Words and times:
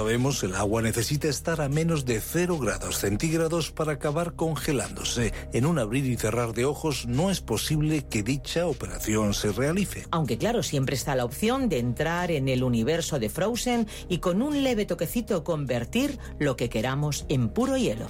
Sabemos, 0.00 0.42
el 0.44 0.54
agua 0.54 0.80
necesita 0.80 1.28
estar 1.28 1.60
a 1.60 1.68
menos 1.68 2.06
de 2.06 2.22
0 2.22 2.58
grados 2.58 2.96
centígrados 2.96 3.70
para 3.70 3.92
acabar 3.92 4.32
congelándose. 4.32 5.34
En 5.52 5.66
un 5.66 5.78
abrir 5.78 6.06
y 6.06 6.16
cerrar 6.16 6.54
de 6.54 6.64
ojos 6.64 7.04
no 7.06 7.30
es 7.30 7.42
posible 7.42 8.06
que 8.08 8.22
dicha 8.22 8.66
operación 8.66 9.34
se 9.34 9.52
realice. 9.52 10.06
Aunque 10.10 10.38
claro, 10.38 10.62
siempre 10.62 10.96
está 10.96 11.14
la 11.14 11.26
opción 11.26 11.68
de 11.68 11.80
entrar 11.80 12.30
en 12.30 12.48
el 12.48 12.62
universo 12.62 13.18
de 13.18 13.28
Frozen 13.28 13.86
y 14.08 14.20
con 14.20 14.40
un 14.40 14.62
leve 14.62 14.86
toquecito 14.86 15.44
convertir 15.44 16.18
lo 16.38 16.56
que 16.56 16.70
queramos 16.70 17.26
en 17.28 17.50
puro 17.50 17.76
hielo. 17.76 18.06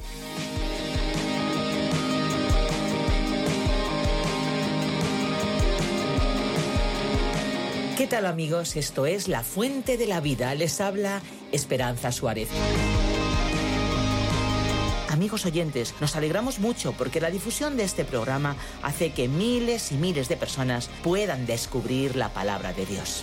¿Qué 7.98 8.06
tal 8.06 8.26
amigos? 8.26 8.76
Esto 8.76 9.06
es 9.06 9.26
La 9.26 9.42
Fuente 9.42 9.98
de 9.98 10.06
la 10.06 10.20
Vida. 10.20 10.54
Les 10.54 10.80
habla 10.80 11.20
Esperanza 11.52 12.12
Suárez. 12.12 12.48
Amigos 15.08 15.44
oyentes, 15.44 15.94
nos 16.00 16.16
alegramos 16.16 16.60
mucho 16.60 16.92
porque 16.92 17.20
la 17.20 17.30
difusión 17.30 17.76
de 17.76 17.84
este 17.84 18.04
programa 18.04 18.56
hace 18.82 19.12
que 19.12 19.28
miles 19.28 19.92
y 19.92 19.96
miles 19.96 20.28
de 20.28 20.36
personas 20.36 20.88
puedan 21.02 21.46
descubrir 21.46 22.16
la 22.16 22.30
palabra 22.30 22.72
de 22.72 22.86
Dios. 22.86 23.22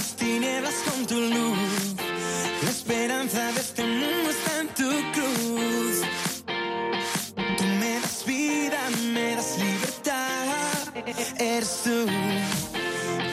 Las 0.00 0.16
tinieblas 0.16 0.76
con 0.88 1.06
tu 1.06 1.20
luz. 1.20 1.94
La 2.64 2.70
esperanza 2.70 3.52
de 3.52 3.60
este 3.60 3.82
mundo 3.82 4.30
está 4.30 4.52
en 4.62 4.68
tu 4.68 4.90
cruz. 5.16 5.96
Tú 7.58 7.64
me 7.80 8.00
das 8.00 8.24
vida, 8.24 8.80
me 9.12 9.36
das 9.36 9.58
libertad. 9.58 11.04
Eres 11.38 11.82
tú 11.84 12.06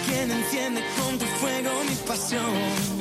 quien 0.05 0.29
enciende 0.31 0.81
con 0.97 1.17
tu 1.17 1.25
fuego 1.39 1.71
mi 1.89 1.95
pasión. 2.05 2.96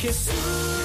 Jesús, 0.00 0.77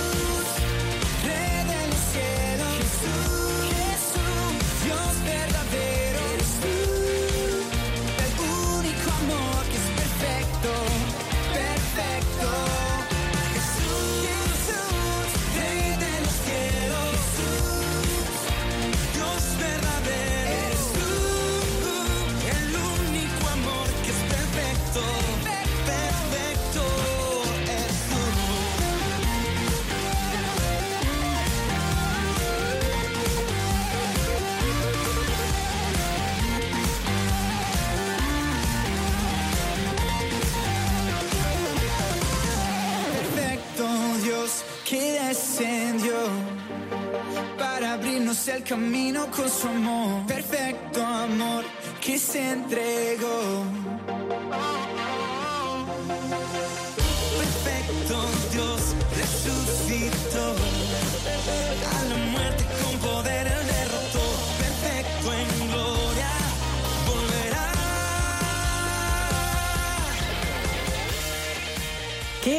camino 48.64 49.28
con 49.32 49.50
su 49.50 49.68
amor. 49.68 50.26
Perfecto 50.28 51.06
amor 51.06 51.64
que 52.02 52.18
se 52.18 52.50
entregó. 52.52 53.66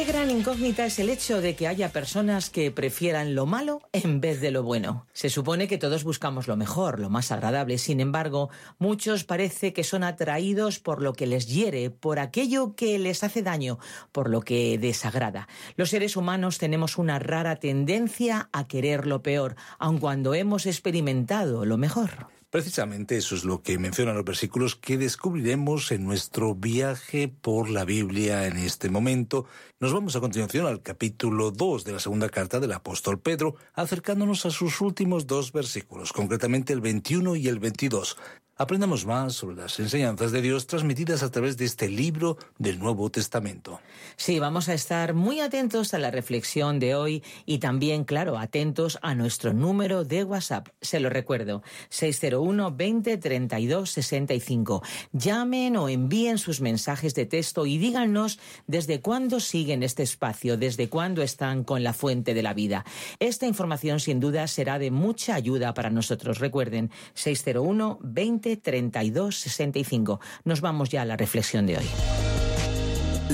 Qué 0.05 0.11
gran 0.11 0.29
incógnita 0.29 0.85
es 0.85 0.99
el 0.99 1.09
hecho 1.09 1.41
de 1.41 1.55
que 1.55 1.67
haya 1.67 1.91
personas 1.91 2.51
que 2.51 2.69
prefieran 2.69 3.33
lo 3.33 3.47
malo 3.47 3.81
en 3.91 4.21
vez 4.21 4.39
de 4.39 4.51
lo 4.51 4.61
bueno. 4.61 5.07
Se 5.13 5.31
supone 5.31 5.67
que 5.67 5.79
todos 5.79 6.03
buscamos 6.03 6.47
lo 6.47 6.55
mejor, 6.55 6.99
lo 6.99 7.09
más 7.09 7.31
agradable. 7.31 7.79
Sin 7.79 7.99
embargo, 7.99 8.51
muchos 8.77 9.23
parece 9.23 9.73
que 9.73 9.83
son 9.83 10.03
atraídos 10.03 10.77
por 10.77 11.01
lo 11.01 11.13
que 11.13 11.25
les 11.25 11.47
hiere, 11.47 11.89
por 11.89 12.19
aquello 12.19 12.75
que 12.75 12.99
les 12.99 13.23
hace 13.23 13.41
daño, 13.41 13.79
por 14.11 14.29
lo 14.29 14.41
que 14.41 14.77
desagrada. 14.77 15.47
Los 15.75 15.89
seres 15.89 16.15
humanos 16.15 16.59
tenemos 16.59 16.99
una 16.99 17.17
rara 17.17 17.55
tendencia 17.55 18.49
a 18.53 18.67
querer 18.67 19.07
lo 19.07 19.23
peor, 19.23 19.55
aun 19.79 19.97
cuando 19.97 20.35
hemos 20.35 20.67
experimentado 20.67 21.65
lo 21.65 21.77
mejor. 21.77 22.34
Precisamente 22.55 23.17
eso 23.17 23.35
es 23.35 23.43
lo 23.43 23.61
que 23.61 23.77
mencionan 23.77 24.15
los 24.15 24.23
versículos 24.23 24.77
que 24.77 24.97
descubriremos 24.97 25.91
en 25.91 26.05
nuestro 26.05 26.55
viaje 26.55 27.27
por 27.27 27.69
la 27.69 27.83
Biblia 27.83 28.47
en 28.47 28.55
este 28.55 28.89
momento. 28.89 29.45
Nos 29.81 29.91
vamos 29.91 30.15
a 30.15 30.21
continuación 30.21 30.65
al 30.65 30.81
capítulo 30.81 31.51
2 31.51 31.83
de 31.83 31.91
la 31.91 31.99
segunda 31.99 32.29
carta 32.29 32.61
del 32.61 32.71
apóstol 32.71 33.19
Pedro, 33.19 33.57
acercándonos 33.73 34.45
a 34.45 34.51
sus 34.51 34.79
últimos 34.79 35.27
dos 35.27 35.51
versículos, 35.51 36.13
concretamente 36.13 36.71
el 36.71 36.79
21 36.79 37.35
y 37.35 37.49
el 37.49 37.59
22. 37.59 38.15
Aprendamos 38.57 39.05
más 39.05 39.33
sobre 39.33 39.57
las 39.57 39.77
enseñanzas 39.81 40.31
de 40.31 40.41
Dios 40.41 40.65
transmitidas 40.65 41.23
a 41.23 41.29
través 41.29 41.57
de 41.57 41.65
este 41.65 41.89
libro 41.89 42.37
del 42.57 42.79
Nuevo 42.79 43.09
Testamento. 43.09 43.81
Sí, 44.15 44.39
vamos 44.39 44.69
a 44.69 44.73
estar 44.73 45.13
muy 45.13 45.41
atentos 45.41 45.93
a 45.93 45.99
la 45.99 46.09
reflexión 46.09 46.79
de 46.79 46.95
hoy 46.95 47.21
y 47.45 47.57
también, 47.57 48.05
claro, 48.05 48.37
atentos 48.37 48.97
a 49.01 49.13
nuestro 49.13 49.51
número 49.51 50.05
de 50.05 50.23
WhatsApp. 50.23 50.69
Se 50.79 51.01
lo 51.01 51.09
recuerdo, 51.09 51.63
601 51.89 52.71
20 52.71 53.17
32 53.17 53.89
65. 53.89 54.81
Llamen 55.11 55.75
o 55.75 55.89
envíen 55.89 56.37
sus 56.37 56.61
mensajes 56.61 57.13
de 57.13 57.25
texto 57.25 57.65
y 57.65 57.77
díganos 57.77 58.39
desde 58.67 59.01
cuándo 59.01 59.41
siguen 59.41 59.83
este 59.83 60.03
espacio, 60.03 60.55
desde 60.55 60.87
cuándo 60.87 61.21
están 61.23 61.65
con 61.65 61.83
la 61.83 61.91
fuente 61.91 62.33
de 62.33 62.43
la 62.43 62.53
vida. 62.53 62.85
Esta 63.19 63.47
información 63.47 63.99
sin 63.99 64.21
duda 64.21 64.47
será 64.47 64.79
de 64.79 64.91
mucha 64.91 65.35
ayuda 65.35 65.73
para 65.73 65.89
nosotros. 65.89 66.39
Recuerden, 66.39 66.89
601 67.15 67.99
20 68.01 68.44
32 68.55 69.35
65. 69.35 70.19
Nos 70.43 70.61
vamos 70.61 70.89
ya 70.89 71.01
a 71.01 71.05
la 71.05 71.17
reflexión 71.17 71.65
de 71.65 71.77
hoy. 71.77 71.85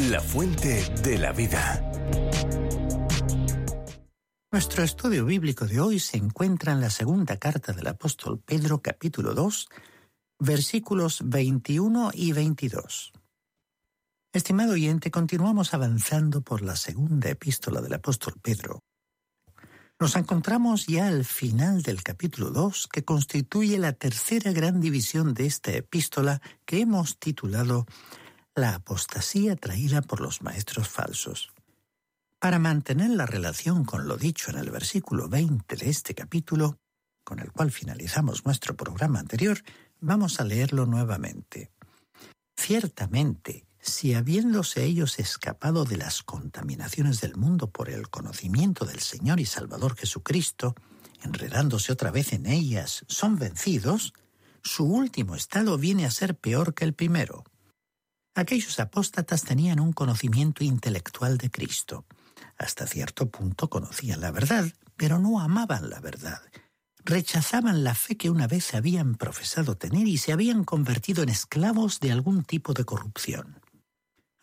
La 0.10 0.22
fuente 0.22 0.86
de 1.04 1.18
la 1.18 1.34
vida. 1.34 1.86
Nuestro 4.54 4.84
estudio 4.84 5.25
bíblico 5.25 5.66
de 5.66 5.80
hoy 5.80 6.00
se 6.00 6.18
encuentra 6.18 6.74
en 6.74 6.81
la 6.81 6.90
segunda 6.90 7.38
carta 7.38 7.74
del 7.74 7.88
apóstol 7.88 8.40
Pedro 8.40 8.81
capítulo 8.81 9.34
2, 9.34 9.69
versículos 10.40 11.22
21 11.24 12.12
y 12.13 12.34
22. 12.34 13.13
Estimado 14.34 14.74
oyente, 14.74 15.12
continuamos 15.12 15.74
avanzando 15.74 16.42
por 16.42 16.62
la 16.62 16.78
segunda 16.78 17.30
epístola 17.30 17.81
del 17.81 17.94
apóstol 17.94 18.36
Pedro, 18.42 18.80
nos 20.01 20.15
encontramos 20.15 20.88
ya 20.88 21.07
al 21.07 21.25
final 21.25 21.83
del 21.83 22.01
capítulo 22.01 22.50
2, 22.50 22.88
que 22.92 23.06
constituye 23.06 23.77
la 23.77 23.94
tercera 23.94 24.51
gran 24.51 24.81
división 24.81 25.36
de 25.36 25.45
esta 25.45 25.74
epístola 25.74 26.42
que 26.65 26.81
hemos 26.81 27.19
titulado 27.19 27.86
La 28.56 28.74
apostasía 28.74 29.56
traída 29.56 30.01
por 30.01 30.19
los 30.19 30.42
maestros 30.42 30.89
falsos. 30.89 31.53
Para 32.39 32.57
mantener 32.57 33.12
la 33.12 33.27
relación 33.27 33.86
con 33.86 34.07
lo 34.07 34.18
dicho 34.18 34.50
en 34.50 34.57
el 34.57 34.71
versículo 34.71 35.30
20 35.30 35.75
de 35.75 35.89
este 35.92 36.15
capítulo, 36.15 36.80
con 37.24 37.38
el 37.38 37.51
cual 37.51 37.69
finalizamos 37.69 38.44
nuestro 38.44 38.75
programa 38.75 39.19
anterior, 39.19 39.62
vamos 40.00 40.39
a 40.39 40.45
leerlo 40.45 40.88
nuevamente. 40.88 41.69
Ciertamente, 42.57 43.65
si 43.81 44.13
habiéndose 44.13 44.83
ellos 44.83 45.18
escapado 45.19 45.86
de 45.86 45.98
las 45.98 46.22
contaminaciones 46.22 47.19
del 47.19 47.36
mundo 47.36 47.72
por 47.72 47.89
el 47.89 48.10
conocimiento 48.10 48.86
del 48.86 49.00
Señor 49.00 49.39
y 49.39 49.45
Salvador 49.45 49.95
Jesucristo, 49.95 50.75
enredándose 51.24 51.92
otra 51.92 52.12
vez 52.12 52.33
en 52.33 52.45
ellas, 52.45 53.04
son 53.07 53.38
vencidos, 53.38 54.13
su 54.63 54.86
último 54.86 55.36
estado 55.36 55.78
viene 55.78 56.06
a 56.06 56.12
ser 56.12 56.36
peor 56.36 56.75
que 56.75 56.86
el 56.86 56.94
primero. 56.94 57.44
Aquellos 58.36 58.80
apóstatas 58.80 59.44
tenían 59.44 59.80
un 59.80 59.94
conocimiento 59.94 60.63
intelectual 60.63 61.38
de 61.38 61.50
Cristo. 61.50 62.06
Hasta 62.57 62.86
cierto 62.86 63.30
punto 63.30 63.69
conocían 63.69 64.22
la 64.22 64.31
verdad, 64.31 64.72
pero 64.95 65.18
no 65.18 65.39
amaban 65.39 65.89
la 65.89 66.00
verdad. 66.00 66.42
Rechazaban 67.04 67.84
la 67.84 67.95
fe 67.95 68.16
que 68.16 68.30
una 68.30 68.45
vez 68.45 68.75
habían 68.75 69.16
profesado 69.16 69.75
tener 69.75 70.07
y 70.07 70.18
se 70.18 70.31
habían 70.31 70.63
convertido 70.63 71.24
en 71.24 71.30
esclavos 71.30 72.00
de 72.00 72.12
algún 72.12 72.44
tipo 72.44 72.74
de 72.74 72.86
corrupción. 72.86 73.61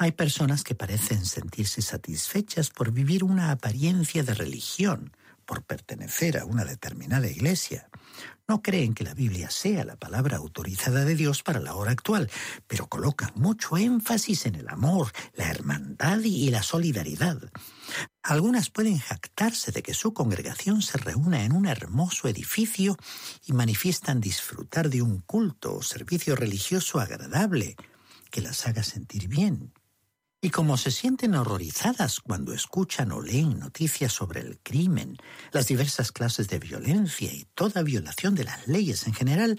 Hay 0.01 0.13
personas 0.13 0.63
que 0.63 0.77
parecen 0.77 1.27
sentirse 1.27 1.83
satisfechas 1.83 2.71
por 2.71 2.93
vivir 2.93 3.25
una 3.25 3.51
apariencia 3.51 4.23
de 4.23 4.33
religión, 4.33 5.13
por 5.45 5.65
pertenecer 5.65 6.39
a 6.39 6.45
una 6.45 6.65
determinada 6.65 7.27
iglesia. 7.27 7.89
No 8.47 8.63
creen 8.63 8.95
que 8.95 9.03
la 9.03 9.15
Biblia 9.15 9.51
sea 9.51 9.85
la 9.85 9.97
palabra 9.97 10.37
autorizada 10.37 11.05
de 11.05 11.17
Dios 11.17 11.43
para 11.43 11.59
la 11.59 11.75
hora 11.75 11.91
actual, 11.91 12.31
pero 12.69 12.87
colocan 12.87 13.33
mucho 13.35 13.77
énfasis 13.77 14.47
en 14.47 14.55
el 14.55 14.69
amor, 14.69 15.11
la 15.35 15.51
hermandad 15.51 16.21
y 16.21 16.49
la 16.51 16.63
solidaridad. 16.63 17.51
Algunas 18.23 18.71
pueden 18.71 18.99
jactarse 18.99 19.73
de 19.73 19.83
que 19.83 19.95
su 19.95 20.15
congregación 20.15 20.81
se 20.81 20.99
reúna 20.99 21.43
en 21.43 21.51
un 21.51 21.67
hermoso 21.67 22.29
edificio 22.29 22.97
y 23.47 23.53
manifiestan 23.53 24.21
disfrutar 24.21 24.91
de 24.91 25.03
un 25.03 25.23
culto 25.23 25.75
o 25.75 25.83
servicio 25.83 26.37
religioso 26.37 27.01
agradable 27.01 27.75
que 28.31 28.43
las 28.43 28.65
haga 28.69 28.85
sentir 28.85 29.27
bien. 29.27 29.73
Y 30.41 30.51
como 30.51 30.77
se 30.77 30.93
sienten 30.93 31.35
horrorizadas 31.35 32.21
cuando 32.21 32.53
escuchan 32.53 33.11
o 33.11 33.21
leen 33.21 33.59
noticias 33.59 34.13
sobre 34.13 34.41
el 34.41 34.61
crimen, 34.61 35.17
las 35.51 35.67
diversas 35.67 36.13
clases 36.13 36.49
de 36.49 36.61
violencia 36.61 37.33
y 37.33 37.47
toda 37.55 37.83
violación 37.83 38.37
de 38.37 38.45
las 38.45 38.69
leyes 38.69 39.07
en 39.09 39.15
general, 39.15 39.59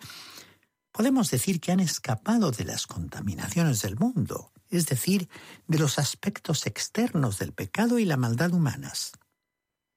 podemos 0.94 1.30
decir 1.32 1.60
que 1.60 1.74
han 1.74 1.82
escapado 1.82 2.52
de 2.52 2.64
las 2.64 2.88
contaminaciones 2.88 3.82
del 3.82 3.98
mundo, 3.98 4.54
es 4.70 4.86
decir, 4.86 5.28
de 5.68 5.80
los 5.80 6.00
aspectos 6.00 6.66
externos 6.66 7.40
del 7.40 7.52
pecado 7.52 8.00
y 8.00 8.06
la 8.06 8.16
maldad 8.16 8.54
humanas, 8.54 9.12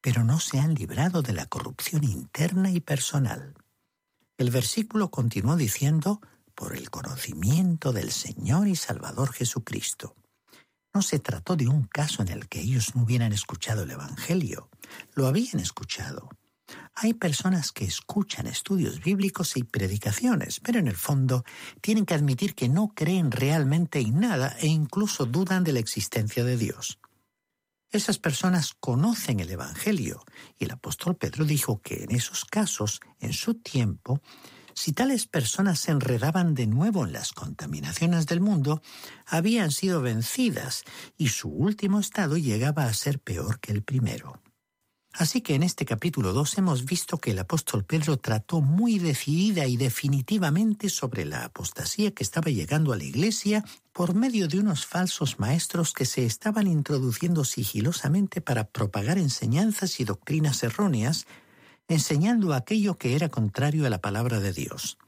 pero 0.01 0.25
no 0.25 0.41
se 0.41 0.59
han 0.59 0.75
librado 0.75 1.23
de 1.23 1.33
la 1.33 1.47
corrupción 1.47 2.03
interna 2.03 2.73
y 2.73 2.81
personal. 2.81 3.55
El 4.37 4.51
versículo 4.51 5.13
continuó 5.13 5.57
diciendo, 5.57 6.21
por 6.57 6.77
el 6.77 6.91
conocimiento 6.91 7.93
del 7.93 8.11
Señor 8.11 8.67
y 8.67 8.77
Salvador 8.77 9.33
Jesucristo. 9.33 10.17
No 10.95 11.03
se 11.03 11.19
trató 11.19 11.57
de 11.57 11.69
un 11.69 11.85
caso 11.85 12.23
en 12.23 12.29
el 12.29 12.49
que 12.49 12.61
ellos 12.61 12.95
no 12.95 13.03
hubieran 13.03 13.33
escuchado 13.33 13.83
el 13.85 13.91
Evangelio, 13.91 14.69
lo 15.15 15.27
habían 15.27 15.61
escuchado. 15.61 16.29
Hay 16.95 17.15
personas 17.15 17.73
que 17.73 17.85
escuchan 17.85 18.47
estudios 18.47 19.01
bíblicos 19.01 19.57
y 19.57 19.65
predicaciones, 19.65 20.61
pero 20.61 20.79
en 20.79 20.89
el 20.89 20.97
fondo 20.97 21.45
tienen 21.81 22.05
que 22.05 22.15
admitir 22.15 22.55
que 22.55 22.69
no 22.69 22.93
creen 22.95 23.31
realmente 23.31 24.01
en 24.01 24.21
nada 24.21 24.57
e 24.61 24.67
incluso 24.67 25.27
dudan 25.27 25.65
de 25.65 25.73
la 25.73 25.81
existencia 25.81 26.45
de 26.45 26.57
Dios. 26.57 26.99
Esas 27.91 28.19
personas 28.19 28.75
conocen 28.79 29.41
el 29.41 29.51
Evangelio 29.51 30.25
y 30.59 30.65
el 30.65 30.71
apóstol 30.71 31.17
Pedro 31.17 31.45
dijo 31.45 31.81
que 31.83 32.05
en 32.05 32.13
esos 32.13 32.45
casos, 32.45 33.01
en 33.21 33.35
su 33.35 33.55
tiempo, 33.55 34.23
si 34.75 34.93
tales 34.93 35.27
personas 35.27 35.79
se 35.81 35.93
enredaban 35.93 36.55
de 36.55 36.67
nuevo 36.67 37.05
en 37.05 37.13
las 37.13 37.33
contaminaciones 37.33 38.27
del 38.27 38.41
mundo, 38.41 38.83
habían 39.27 39.71
sido 39.71 40.03
vencidas 40.03 40.85
y 41.17 41.29
su 41.29 41.49
último 41.49 42.01
estado 42.01 42.37
llegaba 42.37 42.85
a 42.85 42.95
ser 42.95 43.19
peor 43.19 43.61
que 43.61 43.73
el 43.73 43.83
primero. 43.83 44.41
Así 45.15 45.43
que 45.43 45.55
en 45.55 45.63
este 45.63 45.85
capítulo 45.85 46.33
2 46.33 46.57
hemos 46.57 46.87
visto 46.87 47.19
que 47.19 47.33
el 47.33 47.39
apóstol 47.39 47.85
Pedro 47.85 48.17
trató 48.17 48.63
muy 48.63 48.99
decidida 48.99 49.67
y 49.67 49.77
definitivamente 49.77 50.89
sobre 50.89 51.27
la 51.27 51.45
apostasía 51.45 52.13
que 52.13 52.23
estaba 52.23 52.51
llegando 52.51 52.95
a 52.95 52.97
la 52.97 53.05
iglesia 53.05 53.63
por 53.93 54.15
medio 54.15 54.49
de 54.49 54.59
unos 54.59 54.87
falsos 54.87 55.39
maestros 55.39 55.93
que 55.93 56.07
se 56.07 56.25
estaban 56.25 56.67
introduciendo 56.67 57.45
sigilosamente 57.45 58.41
para 58.41 58.65
propagar 58.65 59.19
enseñanzas 59.19 60.01
y 60.01 60.05
doctrinas 60.05 60.63
erróneas 60.63 61.27
enseñando 61.89 62.55
aquello 62.55 62.97
que 62.97 63.15
era 63.15 63.29
contrario 63.29 63.87
a 63.87 63.91
la 63.91 64.01
palabra 64.01 64.41
de 64.41 64.53
Dios. 64.53 64.99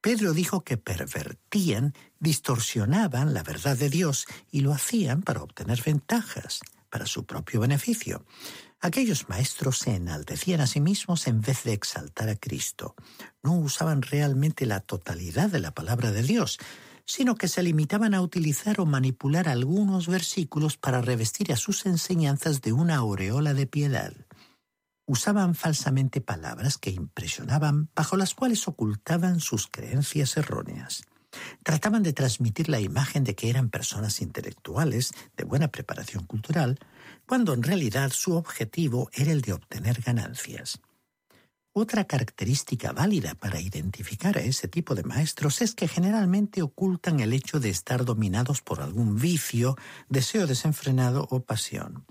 Pedro 0.00 0.32
dijo 0.32 0.62
que 0.62 0.76
pervertían, 0.76 1.92
distorsionaban 2.20 3.34
la 3.34 3.42
verdad 3.42 3.76
de 3.76 3.90
Dios 3.90 4.26
y 4.52 4.60
lo 4.60 4.72
hacían 4.72 5.22
para 5.22 5.42
obtener 5.42 5.82
ventajas, 5.82 6.60
para 6.90 7.06
su 7.06 7.26
propio 7.26 7.60
beneficio. 7.60 8.24
Aquellos 8.80 9.28
maestros 9.28 9.78
se 9.78 9.96
enaltecían 9.96 10.60
a 10.60 10.68
sí 10.68 10.80
mismos 10.80 11.26
en 11.26 11.40
vez 11.40 11.64
de 11.64 11.72
exaltar 11.72 12.28
a 12.28 12.36
Cristo. 12.36 12.94
No 13.42 13.58
usaban 13.58 14.02
realmente 14.02 14.64
la 14.64 14.80
totalidad 14.80 15.50
de 15.50 15.58
la 15.58 15.72
palabra 15.72 16.12
de 16.12 16.22
Dios, 16.22 16.58
sino 17.04 17.34
que 17.34 17.48
se 17.48 17.62
limitaban 17.62 18.14
a 18.14 18.20
utilizar 18.20 18.80
o 18.80 18.86
manipular 18.86 19.48
algunos 19.48 20.06
versículos 20.06 20.76
para 20.76 21.00
revestir 21.02 21.52
a 21.52 21.56
sus 21.56 21.84
enseñanzas 21.86 22.60
de 22.62 22.72
una 22.72 22.96
aureola 22.96 23.54
de 23.54 23.66
piedad 23.66 24.12
usaban 25.06 25.54
falsamente 25.54 26.20
palabras 26.20 26.78
que 26.78 26.90
impresionaban 26.90 27.88
bajo 27.94 28.16
las 28.16 28.34
cuales 28.34 28.66
ocultaban 28.68 29.40
sus 29.40 29.68
creencias 29.68 30.36
erróneas. 30.36 31.04
Trataban 31.62 32.02
de 32.02 32.12
transmitir 32.12 32.68
la 32.68 32.80
imagen 32.80 33.24
de 33.24 33.34
que 33.34 33.50
eran 33.50 33.70
personas 33.70 34.20
intelectuales, 34.20 35.12
de 35.36 35.44
buena 35.44 35.68
preparación 35.68 36.24
cultural, 36.24 36.78
cuando 37.26 37.54
en 37.54 37.62
realidad 37.62 38.10
su 38.10 38.34
objetivo 38.34 39.10
era 39.12 39.32
el 39.32 39.42
de 39.42 39.52
obtener 39.52 40.00
ganancias. 40.00 40.80
Otra 41.78 42.04
característica 42.04 42.92
válida 42.92 43.34
para 43.34 43.60
identificar 43.60 44.38
a 44.38 44.40
ese 44.40 44.66
tipo 44.66 44.94
de 44.94 45.02
maestros 45.02 45.60
es 45.60 45.74
que 45.74 45.88
generalmente 45.88 46.62
ocultan 46.62 47.20
el 47.20 47.34
hecho 47.34 47.60
de 47.60 47.68
estar 47.68 48.06
dominados 48.06 48.62
por 48.62 48.80
algún 48.80 49.16
vicio, 49.16 49.76
deseo 50.08 50.46
desenfrenado 50.46 51.28
o 51.30 51.40
pasión. 51.40 52.06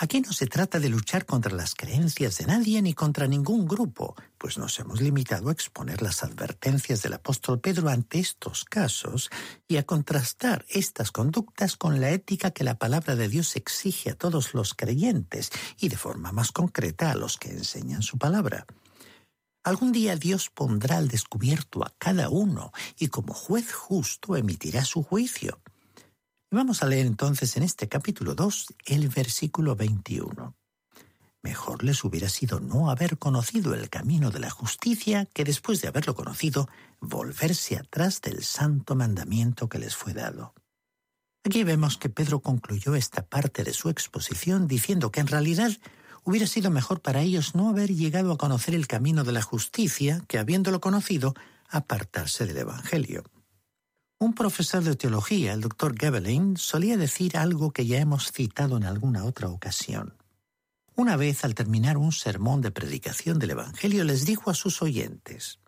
Aquí 0.00 0.20
no 0.20 0.32
se 0.32 0.46
trata 0.46 0.78
de 0.78 0.88
luchar 0.88 1.26
contra 1.26 1.52
las 1.52 1.74
creencias 1.74 2.38
de 2.38 2.46
nadie 2.46 2.80
ni 2.82 2.94
contra 2.94 3.26
ningún 3.26 3.66
grupo, 3.66 4.14
pues 4.38 4.56
nos 4.56 4.78
hemos 4.78 5.00
limitado 5.00 5.48
a 5.48 5.52
exponer 5.52 6.02
las 6.02 6.22
advertencias 6.22 7.02
del 7.02 7.14
apóstol 7.14 7.58
Pedro 7.58 7.88
ante 7.88 8.20
estos 8.20 8.64
casos 8.64 9.28
y 9.66 9.76
a 9.76 9.82
contrastar 9.82 10.64
estas 10.68 11.10
conductas 11.10 11.76
con 11.76 12.00
la 12.00 12.10
ética 12.10 12.52
que 12.52 12.62
la 12.62 12.78
palabra 12.78 13.16
de 13.16 13.28
Dios 13.28 13.56
exige 13.56 14.10
a 14.10 14.14
todos 14.14 14.54
los 14.54 14.72
creyentes 14.72 15.50
y 15.80 15.88
de 15.88 15.96
forma 15.96 16.30
más 16.30 16.52
concreta 16.52 17.10
a 17.10 17.16
los 17.16 17.36
que 17.36 17.50
enseñan 17.50 18.02
su 18.02 18.18
palabra. 18.18 18.66
Algún 19.64 19.90
día 19.90 20.14
Dios 20.14 20.48
pondrá 20.48 20.98
al 20.98 21.08
descubierto 21.08 21.84
a 21.84 21.92
cada 21.98 22.28
uno 22.28 22.70
y 23.00 23.08
como 23.08 23.34
juez 23.34 23.72
justo 23.72 24.36
emitirá 24.36 24.84
su 24.84 25.02
juicio. 25.02 25.60
Vamos 26.50 26.82
a 26.82 26.86
leer 26.86 27.04
entonces 27.04 27.58
en 27.58 27.62
este 27.62 27.88
capítulo 27.88 28.34
2 28.34 28.74
el 28.86 29.08
versículo 29.08 29.76
21. 29.76 30.56
Mejor 31.42 31.84
les 31.84 32.02
hubiera 32.04 32.30
sido 32.30 32.58
no 32.58 32.88
haber 32.88 33.18
conocido 33.18 33.74
el 33.74 33.90
camino 33.90 34.30
de 34.30 34.38
la 34.40 34.48
justicia 34.48 35.26
que 35.26 35.44
después 35.44 35.82
de 35.82 35.88
haberlo 35.88 36.14
conocido 36.14 36.66
volverse 37.00 37.76
atrás 37.76 38.22
del 38.22 38.44
santo 38.44 38.94
mandamiento 38.94 39.68
que 39.68 39.78
les 39.78 39.94
fue 39.94 40.14
dado. 40.14 40.54
Aquí 41.44 41.64
vemos 41.64 41.98
que 41.98 42.08
Pedro 42.08 42.40
concluyó 42.40 42.94
esta 42.94 43.26
parte 43.26 43.62
de 43.62 43.74
su 43.74 43.90
exposición 43.90 44.66
diciendo 44.66 45.12
que 45.12 45.20
en 45.20 45.26
realidad 45.26 45.72
hubiera 46.24 46.46
sido 46.46 46.70
mejor 46.70 47.02
para 47.02 47.20
ellos 47.20 47.54
no 47.54 47.68
haber 47.68 47.94
llegado 47.94 48.32
a 48.32 48.38
conocer 48.38 48.74
el 48.74 48.86
camino 48.86 49.22
de 49.22 49.32
la 49.32 49.42
justicia 49.42 50.24
que 50.26 50.38
habiéndolo 50.38 50.80
conocido 50.80 51.34
apartarse 51.68 52.46
del 52.46 52.56
Evangelio. 52.56 53.24
Un 54.20 54.34
profesor 54.34 54.82
de 54.82 54.96
teología, 54.96 55.52
el 55.52 55.60
doctor 55.60 55.94
Gebelin, 55.96 56.56
solía 56.56 56.96
decir 56.96 57.36
algo 57.36 57.70
que 57.70 57.86
ya 57.86 58.00
hemos 58.00 58.32
citado 58.32 58.76
en 58.76 58.82
alguna 58.82 59.24
otra 59.24 59.48
ocasión. 59.48 60.16
Una 60.96 61.16
vez, 61.16 61.44
al 61.44 61.54
terminar 61.54 61.96
un 61.96 62.10
sermón 62.10 62.60
de 62.60 62.72
predicación 62.72 63.38
del 63.38 63.50
Evangelio, 63.50 64.02
les 64.02 64.26
dijo 64.26 64.50
a 64.50 64.54
sus 64.54 64.82
oyentes, 64.82 65.60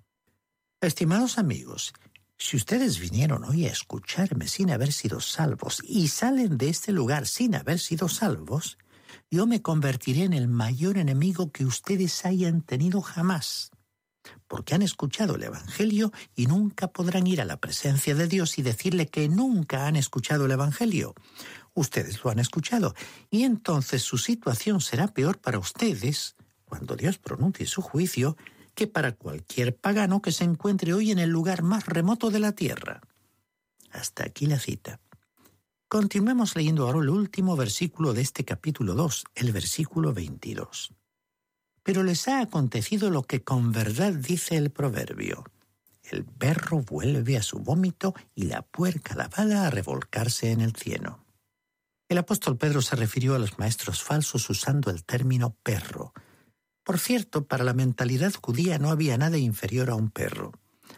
Estimados 0.80 1.38
amigos, 1.38 1.92
si 2.38 2.56
ustedes 2.56 2.98
vinieron 2.98 3.44
hoy 3.44 3.66
a 3.66 3.70
escucharme 3.70 4.48
sin 4.48 4.72
haber 4.72 4.92
sido 4.92 5.20
salvos 5.20 5.80
y 5.84 6.08
salen 6.08 6.58
de 6.58 6.70
este 6.70 6.90
lugar 6.90 7.28
sin 7.28 7.54
haber 7.54 7.78
sido 7.78 8.08
salvos, 8.08 8.78
yo 9.30 9.46
me 9.46 9.62
convertiré 9.62 10.24
en 10.24 10.32
el 10.32 10.48
mayor 10.48 10.98
enemigo 10.98 11.52
que 11.52 11.64
ustedes 11.64 12.24
hayan 12.24 12.62
tenido 12.62 13.00
jamás 13.00 13.70
porque 14.50 14.74
han 14.74 14.82
escuchado 14.82 15.36
el 15.36 15.44
Evangelio 15.44 16.12
y 16.34 16.46
nunca 16.46 16.88
podrán 16.88 17.28
ir 17.28 17.40
a 17.40 17.44
la 17.44 17.58
presencia 17.58 18.16
de 18.16 18.26
Dios 18.26 18.58
y 18.58 18.62
decirle 18.62 19.06
que 19.06 19.28
nunca 19.28 19.86
han 19.86 19.94
escuchado 19.94 20.46
el 20.46 20.50
Evangelio. 20.50 21.14
Ustedes 21.72 22.24
lo 22.24 22.32
han 22.32 22.40
escuchado 22.40 22.96
y 23.30 23.44
entonces 23.44 24.02
su 24.02 24.18
situación 24.18 24.80
será 24.80 25.06
peor 25.06 25.38
para 25.38 25.60
ustedes 25.60 26.34
cuando 26.64 26.96
Dios 26.96 27.18
pronuncie 27.18 27.64
su 27.64 27.80
juicio 27.80 28.36
que 28.74 28.88
para 28.88 29.12
cualquier 29.12 29.76
pagano 29.76 30.20
que 30.20 30.32
se 30.32 30.42
encuentre 30.42 30.94
hoy 30.94 31.12
en 31.12 31.20
el 31.20 31.30
lugar 31.30 31.62
más 31.62 31.86
remoto 31.86 32.30
de 32.30 32.40
la 32.40 32.50
tierra. 32.50 33.02
Hasta 33.92 34.24
aquí 34.24 34.46
la 34.46 34.58
cita. 34.58 34.98
Continuemos 35.86 36.56
leyendo 36.56 36.88
ahora 36.88 36.98
el 36.98 37.08
último 37.08 37.54
versículo 37.54 38.14
de 38.14 38.22
este 38.22 38.44
capítulo 38.44 38.94
2, 38.94 39.26
el 39.36 39.52
versículo 39.52 40.12
22. 40.12 40.92
Pero 41.90 42.04
les 42.04 42.28
ha 42.28 42.40
acontecido 42.40 43.10
lo 43.10 43.24
que 43.24 43.42
con 43.42 43.72
verdad 43.72 44.12
dice 44.12 44.56
el 44.56 44.70
proverbio. 44.70 45.42
El 46.04 46.24
perro 46.24 46.82
vuelve 46.82 47.36
a 47.36 47.42
su 47.42 47.58
vómito 47.58 48.14
y 48.32 48.44
la 48.44 48.62
puerca 48.62 49.16
lavada 49.16 49.66
a 49.66 49.70
revolcarse 49.70 50.52
en 50.52 50.60
el 50.60 50.76
cieno. 50.76 51.24
El 52.08 52.18
apóstol 52.18 52.56
Pedro 52.56 52.80
se 52.80 52.94
refirió 52.94 53.34
a 53.34 53.40
los 53.40 53.58
maestros 53.58 54.04
falsos 54.04 54.48
usando 54.48 54.92
el 54.92 55.02
término 55.02 55.56
perro. 55.64 56.12
Por 56.84 57.00
cierto, 57.00 57.48
para 57.48 57.64
la 57.64 57.74
mentalidad 57.74 58.34
judía 58.40 58.78
no 58.78 58.90
había 58.90 59.18
nada 59.18 59.38
inferior 59.38 59.90
a 59.90 59.96
un 59.96 60.10
perro. 60.10 60.52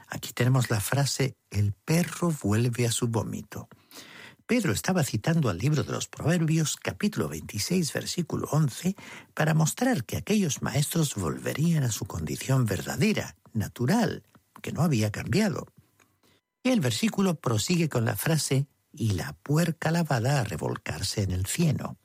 Aquí 0.08 0.34
tenemos 0.34 0.68
la 0.68 0.82
frase 0.82 1.38
el 1.48 1.72
perro 1.72 2.34
vuelve 2.42 2.86
a 2.86 2.92
su 2.92 3.08
vómito. 3.08 3.70
Pedro 4.46 4.72
estaba 4.72 5.04
citando 5.04 5.48
al 5.48 5.58
libro 5.58 5.82
de 5.82 5.92
los 5.92 6.08
Proverbios, 6.08 6.76
capítulo 6.76 7.28
26, 7.28 7.92
versículo 7.92 8.48
11, 8.50 8.96
para 9.34 9.54
mostrar 9.54 10.04
que 10.04 10.16
aquellos 10.16 10.62
maestros 10.62 11.14
volverían 11.14 11.84
a 11.84 11.92
su 11.92 12.04
condición 12.04 12.66
verdadera, 12.66 13.36
natural, 13.52 14.22
que 14.60 14.72
no 14.72 14.82
había 14.82 15.10
cambiado. 15.10 15.66
Y 16.62 16.70
el 16.70 16.80
versículo 16.80 17.36
prosigue 17.36 17.88
con 17.88 18.04
la 18.04 18.16
frase 18.16 18.66
y 18.92 19.12
la 19.12 19.32
puerca 19.32 19.90
lavada 19.90 20.40
a 20.40 20.44
revolcarse 20.44 21.22
en 21.22 21.30
el 21.30 21.46
cieno. 21.46 21.96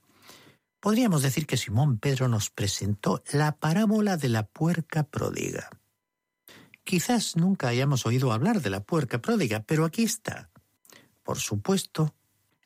Podríamos 0.79 1.23
decir 1.23 1.47
que 1.47 1.57
Simón 1.57 1.97
Pedro 1.97 2.27
nos 2.27 2.49
presentó 2.49 3.23
la 3.31 3.57
parábola 3.57 4.15
de 4.15 4.29
la 4.29 4.43
puerca 4.43 5.03
pródiga. 5.03 5.69
Quizás 6.83 7.35
nunca 7.35 7.67
hayamos 7.67 8.05
oído 8.05 8.31
hablar 8.31 8.61
de 8.61 8.69
la 8.69 8.81
puerca 8.81 9.19
pródiga, 9.19 9.63
pero 9.63 9.83
aquí 9.83 10.03
está. 10.03 10.49
Por 11.23 11.39
supuesto, 11.39 12.15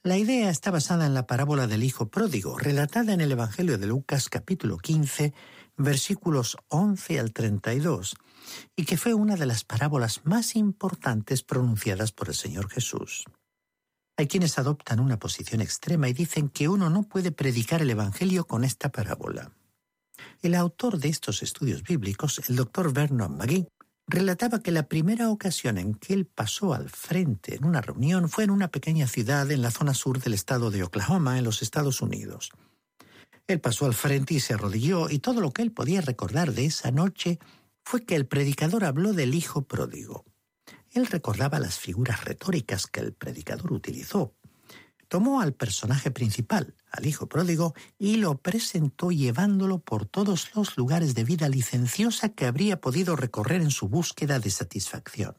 la 0.03 0.17
idea 0.17 0.49
está 0.49 0.71
basada 0.71 1.05
en 1.05 1.13
la 1.13 1.27
parábola 1.27 1.67
del 1.67 1.83
Hijo 1.83 2.09
Pródigo, 2.09 2.57
relatada 2.57 3.13
en 3.13 3.21
el 3.21 3.31
Evangelio 3.31 3.77
de 3.77 3.85
Lucas 3.85 4.29
capítulo 4.29 4.79
15, 4.79 5.31
versículos 5.77 6.57
11 6.69 7.19
al 7.19 7.33
32, 7.33 8.15
y 8.75 8.85
que 8.85 8.97
fue 8.97 9.13
una 9.13 9.35
de 9.35 9.45
las 9.45 9.63
parábolas 9.63 10.21
más 10.23 10.55
importantes 10.55 11.43
pronunciadas 11.43 12.11
por 12.11 12.29
el 12.29 12.33
Señor 12.33 12.67
Jesús. 12.69 13.25
Hay 14.17 14.27
quienes 14.27 14.57
adoptan 14.57 14.99
una 14.99 15.19
posición 15.19 15.61
extrema 15.61 16.09
y 16.09 16.13
dicen 16.13 16.49
que 16.49 16.67
uno 16.67 16.89
no 16.89 17.03
puede 17.03 17.31
predicar 17.31 17.83
el 17.83 17.91
Evangelio 17.91 18.45
con 18.45 18.63
esta 18.63 18.89
parábola. 18.89 19.51
El 20.41 20.55
autor 20.55 20.97
de 20.97 21.09
estos 21.09 21.43
estudios 21.43 21.83
bíblicos, 21.83 22.41
el 22.49 22.55
doctor 22.55 22.91
Vernon 22.91 23.37
McGee, 23.37 23.67
relataba 24.07 24.61
que 24.61 24.71
la 24.71 24.87
primera 24.87 25.29
ocasión 25.29 25.77
en 25.77 25.93
que 25.93 26.13
él 26.13 26.25
pasó 26.25 26.73
al 26.73 26.89
frente 26.89 27.55
en 27.55 27.65
una 27.65 27.81
reunión 27.81 28.29
fue 28.29 28.43
en 28.43 28.51
una 28.51 28.69
pequeña 28.69 29.07
ciudad 29.07 29.49
en 29.51 29.61
la 29.61 29.71
zona 29.71 29.93
sur 29.93 30.19
del 30.19 30.33
estado 30.33 30.71
de 30.71 30.83
Oklahoma, 30.83 31.37
en 31.37 31.43
los 31.43 31.61
Estados 31.61 32.01
Unidos. 32.01 32.51
Él 33.47 33.59
pasó 33.59 33.85
al 33.85 33.93
frente 33.93 34.33
y 34.35 34.39
se 34.39 34.53
arrodilló, 34.53 35.09
y 35.09 35.19
todo 35.19 35.41
lo 35.41 35.51
que 35.51 35.61
él 35.61 35.71
podía 35.71 36.01
recordar 36.01 36.53
de 36.53 36.65
esa 36.65 36.91
noche 36.91 37.39
fue 37.83 38.05
que 38.05 38.15
el 38.15 38.27
predicador 38.27 38.85
habló 38.85 39.13
del 39.13 39.35
hijo 39.35 39.63
pródigo. 39.63 40.25
Él 40.91 41.07
recordaba 41.07 41.59
las 41.59 41.79
figuras 41.79 42.25
retóricas 42.25 42.87
que 42.87 42.99
el 42.99 43.13
predicador 43.13 43.71
utilizó, 43.73 44.35
tomó 45.11 45.41
al 45.41 45.53
personaje 45.53 46.09
principal, 46.09 46.73
al 46.89 47.05
hijo 47.05 47.27
pródigo, 47.27 47.75
y 47.99 48.15
lo 48.15 48.37
presentó 48.37 49.11
llevándolo 49.11 49.79
por 49.79 50.05
todos 50.05 50.55
los 50.55 50.77
lugares 50.77 51.15
de 51.15 51.25
vida 51.25 51.49
licenciosa 51.49 52.29
que 52.29 52.45
habría 52.45 52.79
podido 52.79 53.17
recorrer 53.17 53.61
en 53.61 53.71
su 53.71 53.89
búsqueda 53.89 54.39
de 54.39 54.49
satisfacción. 54.49 55.35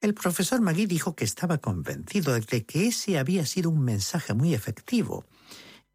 El 0.00 0.14
profesor 0.14 0.60
Magui 0.60 0.86
dijo 0.86 1.14
que 1.14 1.24
estaba 1.24 1.58
convencido 1.58 2.34
de 2.34 2.66
que 2.66 2.88
ese 2.88 3.20
había 3.20 3.46
sido 3.46 3.70
un 3.70 3.84
mensaje 3.84 4.34
muy 4.34 4.52
efectivo, 4.52 5.26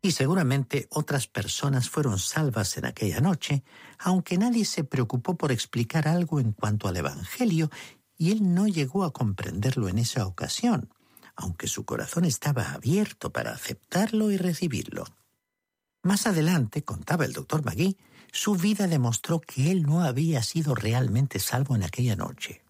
y 0.01 0.13
seguramente 0.13 0.87
otras 0.89 1.27
personas 1.27 1.89
fueron 1.89 2.17
salvas 2.19 2.77
en 2.77 2.85
aquella 2.85 3.19
noche, 3.19 3.65
aunque 3.99 4.37
nadie 4.37 4.63
se 4.63 4.85
preocupó 4.85 5.35
por 5.35 5.51
explicar 5.51 6.07
algo 6.07 6.39
en 6.39 6.53
cuanto 6.53 6.87
al 6.87 6.95
Evangelio, 6.95 7.69
y 8.17 8.31
él 8.31 8.53
no 8.53 8.65
llegó 8.65 9.03
a 9.03 9.11
comprenderlo 9.11 9.89
en 9.89 9.97
esa 9.97 10.25
ocasión 10.25 10.89
aunque 11.37 11.67
su 11.67 11.85
corazón 11.85 12.25
estaba 12.25 12.73
abierto 12.73 13.31
para 13.31 13.51
aceptarlo 13.51 14.31
y 14.31 14.37
recibirlo. 14.37 15.05
Más 16.03 16.27
adelante, 16.27 16.83
contaba 16.83 17.25
el 17.25 17.33
doctor 17.33 17.63
Magui, 17.63 17.97
su 18.31 18.55
vida 18.55 18.87
demostró 18.87 19.39
que 19.39 19.71
él 19.71 19.83
no 19.83 20.01
había 20.01 20.43
sido 20.43 20.75
realmente 20.75 21.39
salvo 21.39 21.75
en 21.75 21.83
aquella 21.83 22.15
noche. 22.15 22.63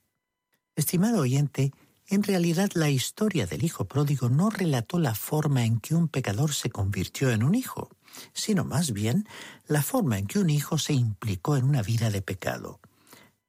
Estimado 0.75 1.21
oyente, 1.21 1.71
en 2.07 2.23
realidad 2.23 2.69
la 2.73 2.89
historia 2.89 3.47
del 3.47 3.63
hijo 3.63 3.85
pródigo 3.85 4.29
no 4.29 4.49
relató 4.49 4.99
la 4.99 5.15
forma 5.15 5.65
en 5.65 5.79
que 5.79 5.95
un 5.95 6.07
pecador 6.07 6.53
se 6.53 6.69
convirtió 6.69 7.31
en 7.31 7.43
un 7.43 7.55
hijo, 7.55 7.89
sino 8.33 8.63
más 8.63 8.91
bien 8.91 9.27
la 9.67 9.81
forma 9.81 10.17
en 10.17 10.27
que 10.27 10.39
un 10.39 10.49
hijo 10.49 10.77
se 10.77 10.93
implicó 10.93 11.57
en 11.57 11.65
una 11.65 11.81
vida 11.81 12.09
de 12.09 12.21
pecado. 12.21 12.79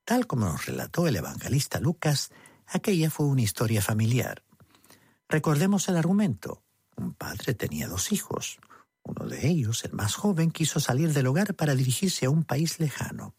Tal 0.05 0.27
como 0.27 0.47
nos 0.47 0.67
relató 0.67 1.07
el 1.07 1.17
evangelista 1.17 1.81
Lucas, 1.81 2.31
aquella 2.67 3.11
fue 3.11 3.27
una 3.27 3.43
historia 3.43 3.83
familiar. 3.83 4.43
Recordemos 5.29 5.89
el 5.89 5.97
argumento. 5.97 6.63
Un 6.97 7.13
padre 7.15 7.55
tenía 7.55 7.87
dos 7.87 8.13
hijos. 8.13 8.59
Uno 9.03 9.27
de 9.27 9.47
ellos, 9.47 9.85
el 9.85 9.93
más 9.93 10.15
joven, 10.15 10.51
quiso 10.51 10.81
salir 10.81 11.13
del 11.13 11.27
hogar 11.27 11.55
para 11.55 11.75
dirigirse 11.75 12.27
a 12.27 12.31
un 12.31 12.45
país 12.45 12.81
lejano. 12.81 13.35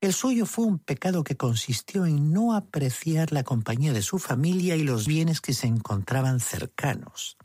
El 0.00 0.12
suyo 0.12 0.46
fue 0.46 0.64
un 0.64 0.80
pecado 0.80 1.22
que 1.22 1.36
consistió 1.36 2.06
en 2.06 2.32
no 2.32 2.56
apreciar 2.56 3.32
la 3.32 3.44
compañía 3.44 3.92
de 3.92 4.02
su 4.02 4.18
familia 4.18 4.74
y 4.74 4.82
los 4.82 5.06
bienes 5.06 5.40
que 5.40 5.54
se 5.54 5.68
encontraban 5.68 6.40
cercanos. 6.40 7.36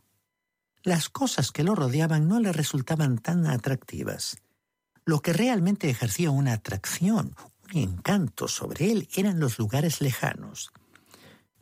Las 0.81 1.09
cosas 1.09 1.51
que 1.51 1.63
lo 1.63 1.75
rodeaban 1.75 2.27
no 2.27 2.39
le 2.39 2.51
resultaban 2.51 3.19
tan 3.19 3.45
atractivas. 3.45 4.37
Lo 5.05 5.21
que 5.21 5.33
realmente 5.33 5.89
ejercía 5.89 6.31
una 6.31 6.53
atracción, 6.53 7.35
un 7.71 7.79
encanto 7.79 8.47
sobre 8.47 8.91
él 8.91 9.07
eran 9.15 9.39
los 9.39 9.59
lugares 9.59 10.01
lejanos. 10.01 10.71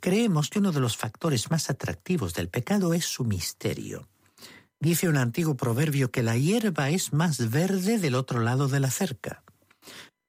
Creemos 0.05 0.51
que 0.51 0.59
uno 0.59 0.71
de 0.71 0.79
los 0.79 0.97
factores 0.97 1.49
más 1.49 1.71
atractivos 1.71 2.35
del 2.35 2.47
pecado 2.47 2.93
es 2.93 3.05
su 3.05 3.25
misterio. 3.25 4.07
Dice 4.79 5.09
un 5.09 5.17
antiguo 5.17 5.57
proverbio 5.57 6.11
que 6.11 6.21
la 6.21 6.37
hierba 6.37 6.91
es 6.91 7.11
más 7.11 7.49
verde 7.49 7.97
del 7.97 8.13
otro 8.13 8.39
lado 8.39 8.67
de 8.67 8.79
la 8.79 8.91
cerca. 8.91 9.43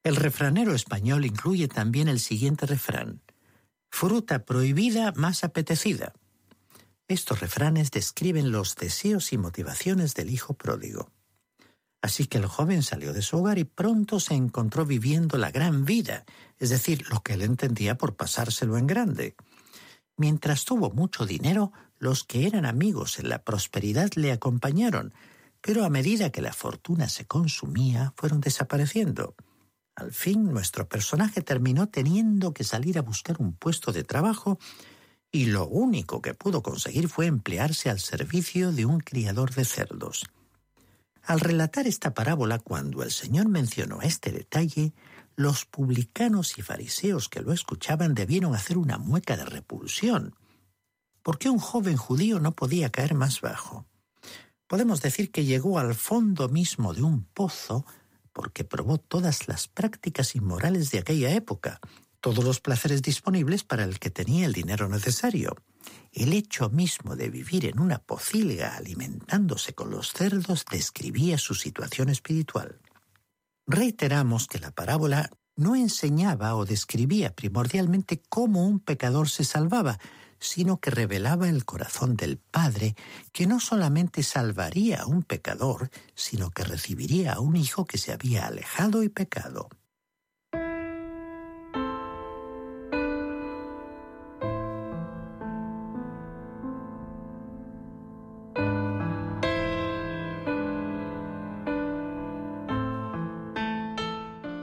El 0.03 0.17
refranero 0.17 0.75
español 0.75 1.27
incluye 1.27 1.69
también 1.69 2.09
el 2.09 2.21
siguiente 2.21 2.65
refrán. 2.65 3.21
Fruta 3.91 4.47
prohibida 4.47 5.13
más 5.15 5.45
apetecida. 5.45 6.15
Estos 7.07 7.41
refranes 7.41 7.91
describen 7.91 8.53
los 8.53 8.77
deseos 8.77 9.35
y 9.35 9.37
motivaciones 9.37 10.15
del 10.15 10.31
hijo 10.31 10.55
pródigo. 10.55 11.11
Así 12.01 12.27
que 12.27 12.39
el 12.39 12.47
joven 12.47 12.83
salió 12.83 13.13
de 13.13 13.21
su 13.21 13.37
hogar 13.37 13.59
y 13.59 13.65
pronto 13.65 14.21
se 14.21 14.33
encontró 14.33 14.87
viviendo 14.87 15.37
la 15.37 15.51
gran 15.51 15.85
vida, 15.85 16.25
es 16.59 16.71
decir, 16.71 17.05
lo 17.11 17.23
que 17.23 17.35
él 17.35 17.43
entendía 17.43 17.99
por 17.99 18.17
pasárselo 18.17 18.79
en 18.79 18.87
grande. 18.87 19.37
Mientras 20.17 20.65
tuvo 20.65 20.91
mucho 20.91 21.27
dinero, 21.27 21.73
los 21.99 22.25
que 22.25 22.47
eran 22.47 22.65
amigos 22.65 23.19
en 23.19 23.29
la 23.29 23.43
prosperidad 23.43 24.11
le 24.15 24.33
acompañaron, 24.33 25.13
pero 25.61 25.85
a 25.85 25.91
medida 25.91 26.31
que 26.31 26.43
la 26.43 26.53
fortuna 26.53 27.09
se 27.09 27.27
consumía, 27.27 28.13
fueron 28.17 28.41
desapareciendo. 28.41 29.35
Al 29.95 30.13
fin, 30.13 30.53
nuestro 30.53 30.89
personaje 30.89 31.41
terminó 31.41 31.89
teniendo 31.89 32.53
que 32.53 32.65
salir 32.65 32.99
a 32.99 33.03
buscar 33.03 33.37
un 33.41 33.55
puesto 33.55 33.93
de 33.93 34.05
trabajo 34.05 34.59
y 35.33 35.47
lo 35.47 35.67
único 35.67 36.23
que 36.23 36.35
pudo 36.35 36.63
conseguir 36.63 37.09
fue 37.09 37.27
emplearse 37.27 37.91
al 37.91 38.01
servicio 38.01 38.73
de 38.73 38.87
un 38.87 39.01
criador 39.01 39.55
de 39.55 39.65
cerdos. 39.65 40.25
Al 41.27 41.41
relatar 41.41 41.89
esta 41.89 42.15
parábola, 42.15 42.61
cuando 42.61 43.03
el 43.03 43.11
Señor 43.11 43.49
mencionó 43.49 44.01
este 44.01 44.31
detalle, 44.31 44.95
los 45.35 45.65
publicanos 45.65 46.57
y 46.57 46.63
fariseos 46.63 47.29
que 47.29 47.41
lo 47.41 47.53
escuchaban 47.53 48.15
debieron 48.15 48.55
hacer 48.55 48.79
una 48.79 48.97
mueca 48.97 49.37
de 49.37 49.45
repulsión. 49.45 50.37
¿Por 51.25 51.39
qué 51.39 51.51
un 51.51 51.59
joven 51.59 51.97
judío 51.97 52.39
no 52.39 52.55
podía 52.55 52.91
caer 52.91 53.15
más 53.15 53.41
bajo? 53.41 53.87
Podemos 54.69 55.03
decir 55.03 55.33
que 55.33 55.45
llegó 55.45 55.81
al 55.81 55.97
fondo 55.97 56.49
mismo 56.49 56.95
de 56.95 57.03
un 57.03 57.25
pozo 57.25 57.85
porque 58.33 58.63
probó 58.63 58.99
todas 58.99 59.49
las 59.49 59.67
prácticas 59.67 60.37
inmorales 60.37 60.93
de 60.93 61.01
aquella 61.01 61.33
época, 61.33 61.81
todos 62.21 62.45
los 62.45 62.61
placeres 62.61 63.03
disponibles 63.03 63.65
para 63.65 63.85
el 63.85 63.99
que 63.99 64.11
tenía 64.11 64.47
el 64.47 64.53
dinero 64.53 64.89
necesario. 64.89 65.57
El 66.13 66.33
hecho 66.33 66.71
mismo 66.71 67.17
de 67.17 67.31
vivir 67.31 67.67
en 67.67 67.79
una 67.79 67.99
pocilga 67.99 68.77
alimentándose 68.77 69.75
con 69.75 69.91
los 69.91 70.13
cerdos 70.13 70.65
describía 70.71 71.39
su 71.39 71.55
situación 71.55 72.09
espiritual. 72.09 72.81
Reiteramos 73.67 74.47
que 74.47 74.59
la 74.59 74.71
parábola 74.71 75.31
no 75.57 75.75
enseñaba 75.75 76.55
o 76.55 76.65
describía 76.65 77.35
primordialmente 77.35 78.23
cómo 78.29 78.67
un 78.67 78.79
pecador 78.81 79.29
se 79.29 79.45
salvaba, 79.45 79.99
sino 80.39 80.79
que 80.81 80.91
revelaba 80.91 81.49
el 81.49 81.65
corazón 81.65 82.17
del 82.17 82.39
Padre, 82.39 82.95
que 83.33 83.47
no 83.47 83.59
solamente 83.59 84.23
salvaría 84.23 85.03
a 85.03 85.07
un 85.07 85.23
pecador, 85.23 85.91
sino 86.15 86.51
que 86.51 86.65
recibiría 86.65 87.35
a 87.35 87.41
un 87.41 87.57
hijo 87.57 87.87
que 87.87 87.99
se 87.99 88.13
había 88.13 88.47
alejado 88.47 89.03
y 89.03 89.09
pecado. 89.09 89.69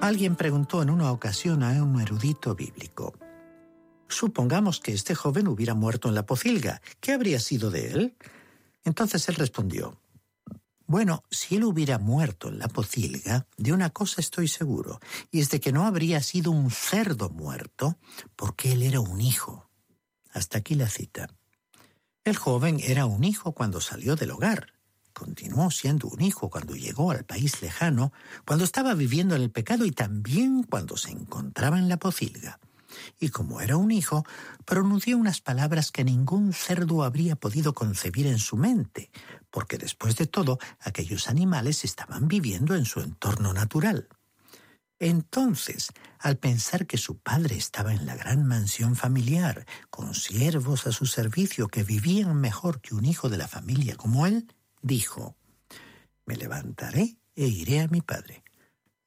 Alguien 0.04 0.36
preguntó 0.36 0.82
en 0.82 0.90
una 0.90 1.14
ocasión 1.14 1.64
a 1.64 1.82
un 1.82 2.02
erudito 2.02 2.56
bíblico, 2.56 3.14
Supongamos 4.10 4.82
que 4.82 4.92
este 4.92 5.16
joven 5.16 5.48
hubiera 5.48 5.76
muerto 5.76 6.10
en 6.10 6.16
la 6.16 6.26
pocilga. 6.26 6.82
¿Qué 7.00 7.14
habría 7.14 7.40
sido 7.40 7.72
de 7.72 7.88
él? 7.94 8.18
Entonces 8.84 9.30
él 9.30 9.36
respondió, 9.36 9.98
bueno, 10.88 11.24
si 11.32 11.56
él 11.56 11.64
hubiera 11.64 12.00
muerto 12.00 12.50
en 12.50 12.60
la 12.60 12.68
pocilga, 12.68 13.48
de 13.56 13.72
una 13.72 13.92
cosa 13.92 14.20
estoy 14.20 14.50
seguro, 14.50 15.00
y 15.32 15.40
es 15.40 15.50
de 15.52 15.62
que 15.62 15.72
no 15.72 15.86
habría 15.86 16.22
sido 16.22 16.52
un 16.52 16.70
cerdo 16.70 17.30
muerto, 17.30 17.98
porque 18.36 18.74
él 18.74 18.84
era 18.84 19.00
un 19.00 19.22
hijo. 19.22 19.70
Hasta 20.34 20.58
aquí 20.58 20.76
la 20.76 20.90
cita. 20.90 21.30
El 22.26 22.36
joven 22.36 22.82
era 22.84 23.06
un 23.06 23.24
hijo 23.24 23.54
cuando 23.54 23.80
salió 23.80 24.18
del 24.18 24.32
hogar. 24.32 24.73
Continuó 25.14 25.72
siendo 25.72 26.08
un 26.08 26.22
hijo 26.22 26.50
cuando 26.50 26.76
llegó 26.76 27.12
al 27.12 27.24
país 27.24 27.62
lejano, 27.62 28.12
cuando 28.46 28.66
estaba 28.66 28.94
viviendo 28.94 29.36
en 29.36 29.44
el 29.44 29.52
pecado 29.52 29.86
y 29.86 29.92
también 29.92 30.64
cuando 30.64 30.98
se 30.98 31.12
encontraba 31.12 31.78
en 31.78 31.90
la 31.90 31.98
pocilga 31.98 32.60
y 33.20 33.30
como 33.30 33.62
era 33.62 33.78
un 33.78 33.92
hijo, 33.92 34.26
pronunció 34.66 35.18
unas 35.18 35.42
palabras 35.42 35.92
que 35.92 36.04
ningún 36.04 36.54
cerdo 36.54 37.04
habría 37.04 37.36
podido 37.36 37.74
concebir 37.74 38.28
en 38.28 38.40
su 38.40 38.58
mente, 38.58 39.12
porque 39.50 39.78
después 39.78 40.16
de 40.16 40.28
todo 40.28 40.60
aquellos 40.80 41.28
animales 41.28 41.84
estaban 41.84 42.28
viviendo 42.28 42.76
en 42.76 42.86
su 42.86 43.02
entorno 43.02 43.54
natural. 43.54 44.08
Entonces, 45.00 45.92
al 46.20 46.38
pensar 46.38 46.88
que 46.88 46.98
su 46.98 47.18
padre 47.18 47.58
estaba 47.58 47.94
en 47.94 48.06
la 48.06 48.16
gran 48.16 48.46
mansión 48.48 48.96
familiar, 48.96 49.66
con 49.90 50.14
siervos 50.14 50.88
a 50.88 50.94
su 50.94 51.06
servicio 51.06 51.68
que 51.68 51.84
vivían 51.84 52.40
mejor 52.40 52.80
que 52.80 52.96
un 52.96 53.04
hijo 53.04 53.28
de 53.28 53.38
la 53.38 53.48
familia 53.48 53.96
como 53.96 54.26
él, 54.28 54.48
dijo, 54.84 55.36
Me 56.28 56.36
levantaré 56.36 57.18
e 57.36 57.48
iré 57.48 57.82
a 57.82 57.88
mi 57.88 58.02
padre. 58.02 58.44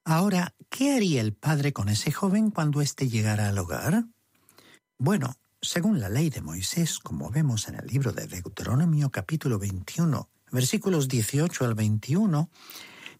Ahora, 0.04 0.54
¿qué 0.68 0.94
haría 0.94 1.20
el 1.20 1.32
padre 1.32 1.72
con 1.72 1.88
ese 1.88 2.10
joven 2.10 2.50
cuando 2.50 2.80
éste 2.80 3.08
llegara 3.08 3.48
al 3.48 3.58
hogar? 3.58 4.04
Bueno, 4.98 5.36
según 5.60 6.00
la 6.00 6.08
ley 6.08 6.30
de 6.30 6.40
Moisés, 6.40 6.98
como 6.98 7.30
vemos 7.30 7.68
en 7.68 7.76
el 7.76 7.86
libro 7.86 8.12
de 8.12 8.26
Deuteronomio 8.26 9.10
capítulo 9.10 9.58
21, 9.58 10.28
versículos 10.50 11.08
18 11.08 11.64
al 11.64 11.74
21, 11.74 12.50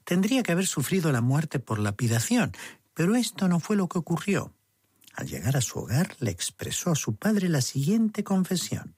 tendría 0.05 0.43
que 0.43 0.53
haber 0.53 0.67
sufrido 0.67 1.13
la 1.13 1.21
muerte 1.21 1.59
por 1.59 1.79
lapidación, 1.79 2.53
pero 2.95 3.17
esto 3.17 3.49
no 3.49 3.61
fue 3.61 3.77
lo 3.77 3.89
que 3.89 3.99
ocurrió. 3.99 4.53
Al 5.15 5.27
llegar 5.27 5.57
a 5.57 5.61
su 5.61 5.79
hogar 5.81 6.15
le 6.21 6.31
expresó 6.31 6.93
a 6.93 6.97
su 6.97 7.17
padre 7.17 7.49
la 7.49 7.63
siguiente 7.63 8.23
confesión. 8.23 8.95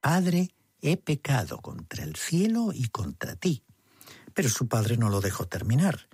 Padre, 0.00 0.50
he 0.82 0.96
pecado 0.96 1.58
contra 1.58 2.04
el 2.04 2.16
cielo 2.16 2.72
y 2.74 2.88
contra 2.88 3.36
ti. 3.36 3.62
Pero 4.34 4.48
su 4.48 4.68
padre 4.68 4.96
no 4.96 5.08
lo 5.08 5.20
dejó 5.20 5.46
terminar. 5.46 6.08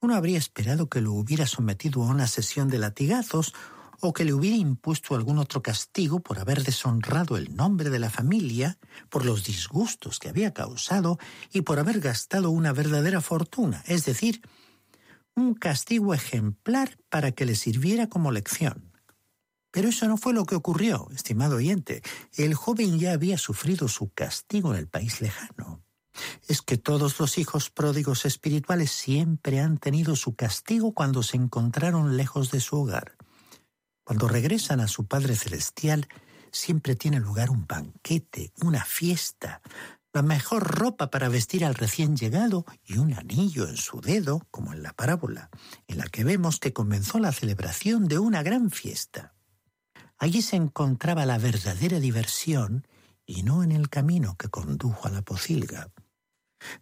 Uno 0.00 0.14
habría 0.14 0.38
esperado 0.38 0.88
que 0.88 1.00
lo 1.00 1.12
hubiera 1.12 1.46
sometido 1.46 2.02
a 2.02 2.06
una 2.06 2.26
sesión 2.26 2.68
de 2.68 2.78
latigazos 2.78 3.52
o 4.00 4.12
que 4.12 4.24
le 4.24 4.32
hubiera 4.32 4.56
impuesto 4.56 5.14
algún 5.14 5.38
otro 5.38 5.60
castigo 5.60 6.20
por 6.20 6.38
haber 6.38 6.62
deshonrado 6.62 7.36
el 7.36 7.56
nombre 7.56 7.90
de 7.90 7.98
la 7.98 8.10
familia, 8.10 8.78
por 9.08 9.24
los 9.24 9.44
disgustos 9.44 10.18
que 10.18 10.28
había 10.28 10.54
causado 10.54 11.18
y 11.52 11.62
por 11.62 11.78
haber 11.80 12.00
gastado 12.00 12.50
una 12.50 12.72
verdadera 12.72 13.20
fortuna, 13.20 13.82
es 13.86 14.04
decir, 14.04 14.42
un 15.34 15.54
castigo 15.54 16.14
ejemplar 16.14 16.98
para 17.08 17.32
que 17.32 17.44
le 17.44 17.56
sirviera 17.56 18.08
como 18.08 18.30
lección. 18.30 18.87
Pero 19.78 19.90
eso 19.90 20.08
no 20.08 20.16
fue 20.16 20.34
lo 20.34 20.44
que 20.44 20.56
ocurrió, 20.56 21.06
estimado 21.14 21.54
oyente. 21.54 22.02
El 22.36 22.54
joven 22.54 22.98
ya 22.98 23.12
había 23.12 23.38
sufrido 23.38 23.86
su 23.86 24.10
castigo 24.12 24.74
en 24.74 24.80
el 24.80 24.88
país 24.88 25.20
lejano 25.20 25.84
es 26.48 26.62
que 26.62 26.78
todos 26.78 27.20
los 27.20 27.38
hijos 27.38 27.70
pródigos 27.70 28.24
espirituales 28.24 28.90
siempre 28.90 29.60
han 29.60 29.78
tenido 29.78 30.16
su 30.16 30.34
castigo 30.34 30.94
cuando 30.94 31.22
se 31.22 31.36
encontraron 31.36 32.16
lejos 32.16 32.50
de 32.50 32.58
su 32.58 32.74
hogar. 32.74 33.14
Cuando 34.02 34.26
regresan 34.26 34.80
a 34.80 34.88
su 34.88 35.06
Padre 35.06 35.36
Celestial, 35.36 36.08
siempre 36.50 36.96
tiene 36.96 37.20
lugar 37.20 37.48
un 37.48 37.64
banquete, 37.64 38.52
una 38.60 38.84
fiesta, 38.84 39.62
la 40.12 40.22
mejor 40.22 40.64
ropa 40.64 41.08
para 41.08 41.28
vestir 41.28 41.64
al 41.64 41.76
recién 41.76 42.16
llegado 42.16 42.66
y 42.84 42.98
un 42.98 43.12
anillo 43.12 43.68
en 43.68 43.76
su 43.76 44.00
dedo, 44.00 44.44
como 44.50 44.72
en 44.72 44.82
la 44.82 44.92
parábola, 44.92 45.50
en 45.86 45.98
la 45.98 46.06
que 46.06 46.24
vemos 46.24 46.58
que 46.58 46.72
comenzó 46.72 47.20
la 47.20 47.30
celebración 47.30 48.08
de 48.08 48.18
una 48.18 48.42
gran 48.42 48.72
fiesta. 48.72 49.37
Allí 50.18 50.42
se 50.42 50.56
encontraba 50.56 51.26
la 51.26 51.38
verdadera 51.38 52.00
diversión 52.00 52.86
y 53.24 53.42
no 53.42 53.62
en 53.62 53.72
el 53.72 53.88
camino 53.88 54.36
que 54.36 54.48
condujo 54.48 55.06
a 55.06 55.10
la 55.10 55.22
pocilga. 55.22 55.90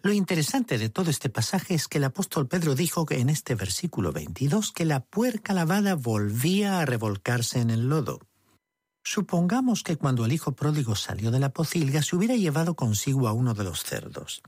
Lo 0.02 0.12
interesante 0.12 0.78
de 0.78 0.88
todo 0.88 1.10
este 1.10 1.28
pasaje 1.28 1.74
es 1.74 1.86
que 1.86 1.98
el 1.98 2.04
apóstol 2.04 2.48
Pedro 2.48 2.74
dijo 2.74 3.04
en 3.10 3.28
este 3.28 3.54
versículo 3.54 4.12
22 4.12 4.72
que 4.72 4.86
la 4.86 5.00
puerca 5.00 5.52
lavada 5.52 5.94
volvía 5.94 6.80
a 6.80 6.86
revolcarse 6.86 7.60
en 7.60 7.70
el 7.70 7.88
lodo. 7.88 8.20
Supongamos 9.04 9.82
que 9.82 9.96
cuando 9.96 10.24
el 10.24 10.32
hijo 10.32 10.52
pródigo 10.52 10.96
salió 10.96 11.30
de 11.30 11.38
la 11.38 11.52
pocilga 11.52 12.02
se 12.02 12.16
hubiera 12.16 12.36
llevado 12.36 12.74
consigo 12.74 13.28
a 13.28 13.32
uno 13.32 13.54
de 13.54 13.64
los 13.64 13.84
cerdos. 13.84 14.42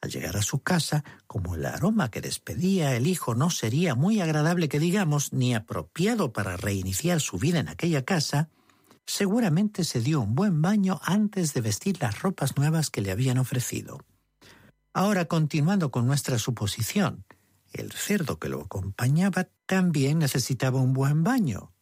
Al 0.00 0.10
llegar 0.10 0.36
a 0.36 0.42
su 0.42 0.60
casa, 0.60 1.02
como 1.26 1.56
el 1.56 1.66
aroma 1.66 2.10
que 2.10 2.20
despedía 2.20 2.94
el 2.94 3.06
hijo 3.06 3.34
no 3.34 3.50
sería 3.50 3.94
muy 3.96 4.20
agradable 4.20 4.68
que 4.68 4.78
digamos, 4.78 5.32
ni 5.32 5.54
apropiado 5.54 6.32
para 6.32 6.56
reiniciar 6.56 7.20
su 7.20 7.38
vida 7.38 7.58
en 7.58 7.68
aquella 7.68 8.04
casa, 8.04 8.48
seguramente 9.06 9.82
se 9.82 10.00
dio 10.00 10.20
un 10.20 10.36
buen 10.36 10.62
baño 10.62 11.00
antes 11.02 11.52
de 11.52 11.62
vestir 11.62 12.00
las 12.00 12.20
ropas 12.22 12.56
nuevas 12.56 12.90
que 12.90 13.00
le 13.00 13.10
habían 13.10 13.38
ofrecido. 13.38 13.98
Ahora, 14.92 15.24
continuando 15.24 15.90
con 15.90 16.06
nuestra 16.06 16.38
suposición, 16.38 17.24
el 17.72 17.92
cerdo 17.92 18.38
que 18.38 18.48
lo 18.48 18.60
acompañaba 18.60 19.48
también 19.66 20.18
necesitaba 20.18 20.80
un 20.80 20.92
buen 20.92 21.24
baño, 21.24 21.72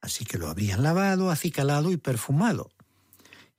así 0.00 0.24
que 0.24 0.38
lo 0.38 0.48
habrían 0.48 0.82
lavado, 0.82 1.30
acicalado 1.30 1.90
y 1.90 1.96
perfumado. 1.96 2.70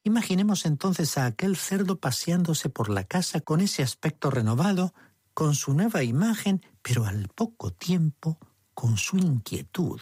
Imaginemos 0.03 0.65
entonces 0.65 1.17
a 1.17 1.25
aquel 1.25 1.55
cerdo 1.55 1.99
paseándose 1.99 2.69
por 2.69 2.89
la 2.89 3.05
casa 3.05 3.39
con 3.39 3.61
ese 3.61 3.83
aspecto 3.83 4.29
renovado, 4.29 4.93
con 5.33 5.55
su 5.55 5.73
nueva 5.73 6.03
imagen, 6.03 6.61
pero 6.81 7.05
al 7.05 7.29
poco 7.29 7.71
tiempo 7.71 8.37
con 8.73 8.97
su 8.97 9.17
inquietud, 9.17 10.01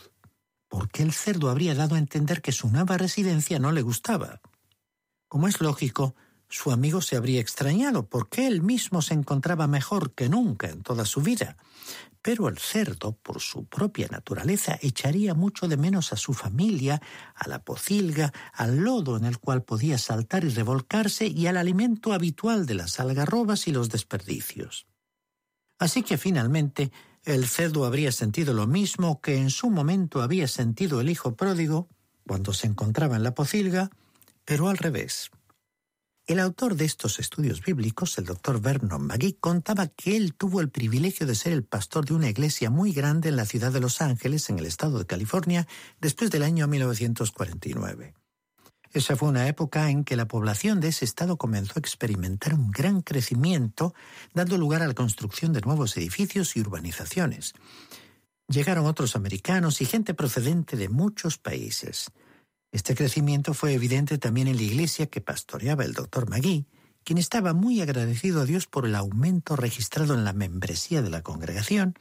porque 0.68 1.04
el 1.04 1.14
cerdo 1.14 1.50
habría 1.50 1.76
dado 1.76 1.96
a 1.96 2.00
entender 2.00 2.42
que 2.42 2.52
su 2.52 2.70
nueva 2.70 2.98
residencia 2.98 3.60
no 3.60 3.72
le 3.72 3.84
gustaba. 3.84 4.42
Como 5.28 5.48
es 5.48 5.62
lógico, 5.62 6.16
su 6.50 6.72
amigo 6.72 7.02
se 7.02 7.16
habría 7.16 7.40
extrañado 7.40 8.08
porque 8.10 8.48
él 8.48 8.62
mismo 8.62 9.02
se 9.02 9.14
encontraba 9.14 9.68
mejor 9.68 10.14
que 10.14 10.30
nunca 10.30 10.68
en 10.68 10.82
toda 10.82 11.06
su 11.06 11.22
vida. 11.22 11.58
Pero 12.22 12.48
el 12.48 12.58
cerdo, 12.60 13.14
por 13.14 13.40
su 13.40 13.66
propia 13.66 14.08
naturaleza, 14.08 14.78
echaría 14.82 15.34
mucho 15.34 15.68
de 15.68 15.78
menos 15.78 16.14
a 16.14 16.18
su 16.18 16.34
familia, 16.34 17.02
a 17.34 17.48
la 17.50 17.64
pocilga, 17.64 18.32
al 18.54 18.78
lodo 18.78 19.18
en 19.18 19.26
el 19.26 19.40
cual 19.40 19.64
podía 19.64 19.98
saltar 19.98 20.44
y 20.44 20.50
revolcarse 20.50 21.26
y 21.28 21.48
al 21.48 21.58
alimento 21.58 22.14
habitual 22.14 22.66
de 22.66 22.76
las 22.76 23.00
algarrobas 23.00 23.68
y 23.68 23.72
los 23.72 23.90
desperdicios. 23.90 24.86
Así 25.80 26.04
que 26.04 26.20
finalmente 26.20 26.92
el 27.24 27.48
cerdo 27.48 27.86
habría 27.86 28.12
sentido 28.12 28.54
lo 28.54 28.68
mismo 28.68 29.20
que 29.20 29.38
en 29.38 29.50
su 29.50 29.72
momento 29.72 30.22
había 30.22 30.48
sentido 30.48 31.02
el 31.02 31.10
hijo 31.10 31.36
pródigo 31.36 31.90
cuando 32.28 32.54
se 32.54 32.68
encontraba 32.68 33.16
en 33.16 33.24
la 33.24 33.34
pocilga, 33.34 33.90
pero 34.46 34.70
al 34.70 34.78
revés. 34.78 35.32
El 36.28 36.40
autor 36.40 36.76
de 36.76 36.86
estos 36.86 37.20
estudios 37.20 37.62
bíblicos, 37.62 38.18
el 38.18 38.26
doctor 38.26 38.62
Vernon 38.62 39.08
McGee, 39.08 39.38
contaba 39.40 39.88
que 39.88 40.16
él 40.16 40.36
tuvo 40.36 40.62
el 40.62 40.70
privilegio 40.70 41.26
de 41.26 41.36
ser 41.36 41.52
el 41.52 41.64
pastor 41.64 42.06
de 42.06 42.14
una 42.14 42.30
iglesia 42.30 42.70
muy 42.70 42.94
grande 42.94 43.30
en 43.30 43.36
la 43.36 43.46
ciudad 43.46 43.72
de 43.72 43.80
Los 43.80 44.02
Ángeles, 44.02 44.50
en 44.50 44.60
el 44.60 44.68
estado 44.68 45.00
de 45.00 45.08
California, 45.08 45.68
después 46.00 46.30
del 46.30 46.44
año 46.44 46.68
1949. 46.68 48.14
Esa 48.94 49.16
fue 49.16 49.30
una 49.30 49.48
época 49.48 49.90
en 49.90 50.04
que 50.04 50.16
la 50.16 50.28
población 50.28 50.80
de 50.80 50.90
ese 50.90 51.06
estado 51.06 51.38
comenzó 51.38 51.74
a 51.76 51.80
experimentar 51.80 52.54
un 52.54 52.72
gran 52.72 53.02
crecimiento, 53.02 53.94
dando 54.34 54.58
lugar 54.58 54.84
a 54.84 54.88
la 54.88 54.94
construcción 54.94 55.54
de 55.54 55.62
nuevos 55.62 55.98
edificios 55.98 56.56
y 56.56 56.62
urbanizaciones. 56.62 57.54
Llegaron 58.48 58.86
otros 58.86 59.16
americanos 59.16 59.82
y 59.82 59.86
gente 59.86 60.14
procedente 60.14 60.76
de 60.76 60.90
muchos 60.90 61.38
países. 61.38 62.12
Este 62.72 62.96
crecimiento 62.96 63.54
fue 63.54 63.74
evidente 63.74 64.18
también 64.18 64.48
en 64.48 64.56
la 64.56 64.64
iglesia 64.64 65.08
que 65.08 65.22
pastoreaba 65.22 65.84
el 65.84 65.94
doctor 65.94 66.30
Magui, 66.30 66.68
quien 67.04 67.18
estaba 67.18 67.54
muy 67.54 67.82
agradecido 67.82 68.42
a 68.42 68.46
Dios 68.46 68.68
por 68.68 68.86
el 68.86 68.96
aumento 68.96 69.56
registrado 69.56 70.14
en 70.14 70.24
la 70.24 70.34
membresía 70.34 71.02
de 71.02 71.10
la 71.10 71.22
congregación 71.22 71.96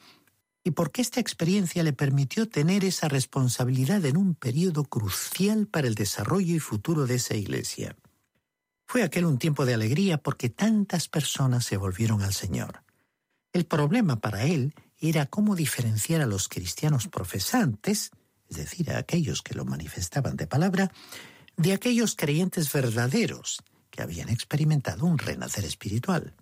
y 0.63 0.73
porque 0.73 1.01
esta 1.01 1.21
experiencia 1.21 1.83
le 1.83 1.93
permitió 1.93 2.49
tener 2.49 2.85
esa 2.85 3.09
responsabilidad 3.09 4.05
en 4.05 4.17
un 4.17 4.35
periodo 4.35 4.85
crucial 4.85 5.67
para 5.67 5.89
el 5.89 5.95
desarrollo 5.95 6.55
y 6.55 6.59
futuro 6.61 7.07
de 7.07 7.15
esa 7.15 7.35
iglesia. 7.35 7.97
Fue 8.87 9.03
aquel 9.03 9.25
un 9.25 9.39
tiempo 9.39 9.65
de 9.65 9.75
alegría 9.75 10.19
porque 10.19 10.51
tantas 10.51 11.09
personas 11.09 11.65
se 11.65 11.77
volvieron 11.77 12.23
al 12.23 12.35
Señor. 12.35 12.83
El 13.53 13.65
problema 13.65 14.21
para 14.21 14.45
él 14.45 14.75
era 14.99 15.27
cómo 15.27 15.57
diferenciar 15.57 16.21
a 16.21 16.27
los 16.27 16.49
cristianos 16.49 17.09
profesantes 17.09 18.11
es 18.51 18.57
decir, 18.57 18.91
a 18.91 18.99
aquellos 18.99 19.43
que 19.43 19.55
lo 19.55 19.65
manifestaban 19.65 20.37
de 20.37 20.47
palabra, 20.47 20.91
de 21.57 21.73
aquellos 21.73 22.17
creyentes 22.17 22.73
verdaderos 22.73 23.63
que 23.91 24.03
habían 24.03 24.29
experimentado 24.29 25.07
un 25.07 25.19
renacer 25.19 25.65
espiritual. 25.65 26.35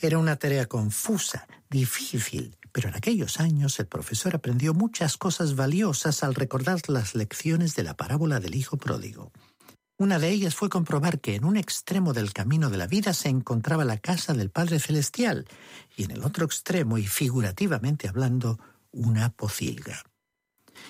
Era 0.00 0.18
una 0.18 0.36
tarea 0.36 0.66
confusa, 0.66 1.46
difícil, 1.68 2.56
pero 2.72 2.88
en 2.88 2.94
aquellos 2.94 3.40
años 3.40 3.78
el 3.78 3.86
profesor 3.86 4.34
aprendió 4.34 4.72
muchas 4.72 5.16
cosas 5.16 5.54
valiosas 5.54 6.22
al 6.22 6.34
recordar 6.34 6.80
las 6.88 7.14
lecciones 7.14 7.74
de 7.74 7.82
la 7.82 7.94
parábola 7.94 8.40
del 8.40 8.54
Hijo 8.54 8.76
Pródigo. 8.76 9.32
Una 9.96 10.18
de 10.18 10.30
ellas 10.30 10.54
fue 10.54 10.68
comprobar 10.68 11.20
que 11.20 11.36
en 11.36 11.44
un 11.44 11.56
extremo 11.56 12.12
del 12.12 12.32
camino 12.32 12.70
de 12.70 12.78
la 12.78 12.86
vida 12.86 13.12
se 13.14 13.28
encontraba 13.28 13.84
la 13.84 13.98
casa 13.98 14.34
del 14.34 14.50
Padre 14.50 14.80
Celestial 14.80 15.46
y 15.96 16.04
en 16.04 16.10
el 16.10 16.24
otro 16.24 16.44
extremo, 16.46 16.98
y 16.98 17.06
figurativamente 17.06 18.08
hablando, 18.08 18.58
una 18.90 19.30
pocilga 19.30 20.02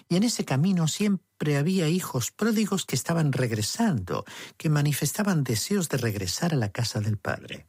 y 0.08 0.16
en 0.16 0.22
ese 0.22 0.44
camino 0.44 0.88
siempre 0.88 1.56
había 1.56 1.88
hijos 1.88 2.30
pródigos 2.30 2.84
que 2.84 2.96
estaban 2.96 3.32
regresando, 3.32 4.24
que 4.56 4.68
manifestaban 4.68 5.44
deseos 5.44 5.88
de 5.88 5.98
regresar 5.98 6.54
a 6.54 6.56
la 6.56 6.70
casa 6.70 7.00
del 7.00 7.18
Padre. 7.18 7.66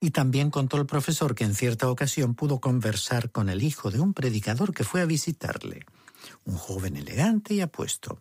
Y 0.00 0.10
también 0.10 0.50
contó 0.50 0.78
el 0.78 0.86
profesor 0.86 1.34
que 1.34 1.44
en 1.44 1.54
cierta 1.54 1.90
ocasión 1.90 2.34
pudo 2.34 2.60
conversar 2.60 3.30
con 3.30 3.48
el 3.50 3.62
hijo 3.62 3.90
de 3.90 4.00
un 4.00 4.14
predicador 4.14 4.72
que 4.72 4.84
fue 4.84 5.02
a 5.02 5.06
visitarle, 5.06 5.84
un 6.44 6.56
joven 6.56 6.96
elegante 6.96 7.54
y 7.54 7.60
apuesto. 7.60 8.20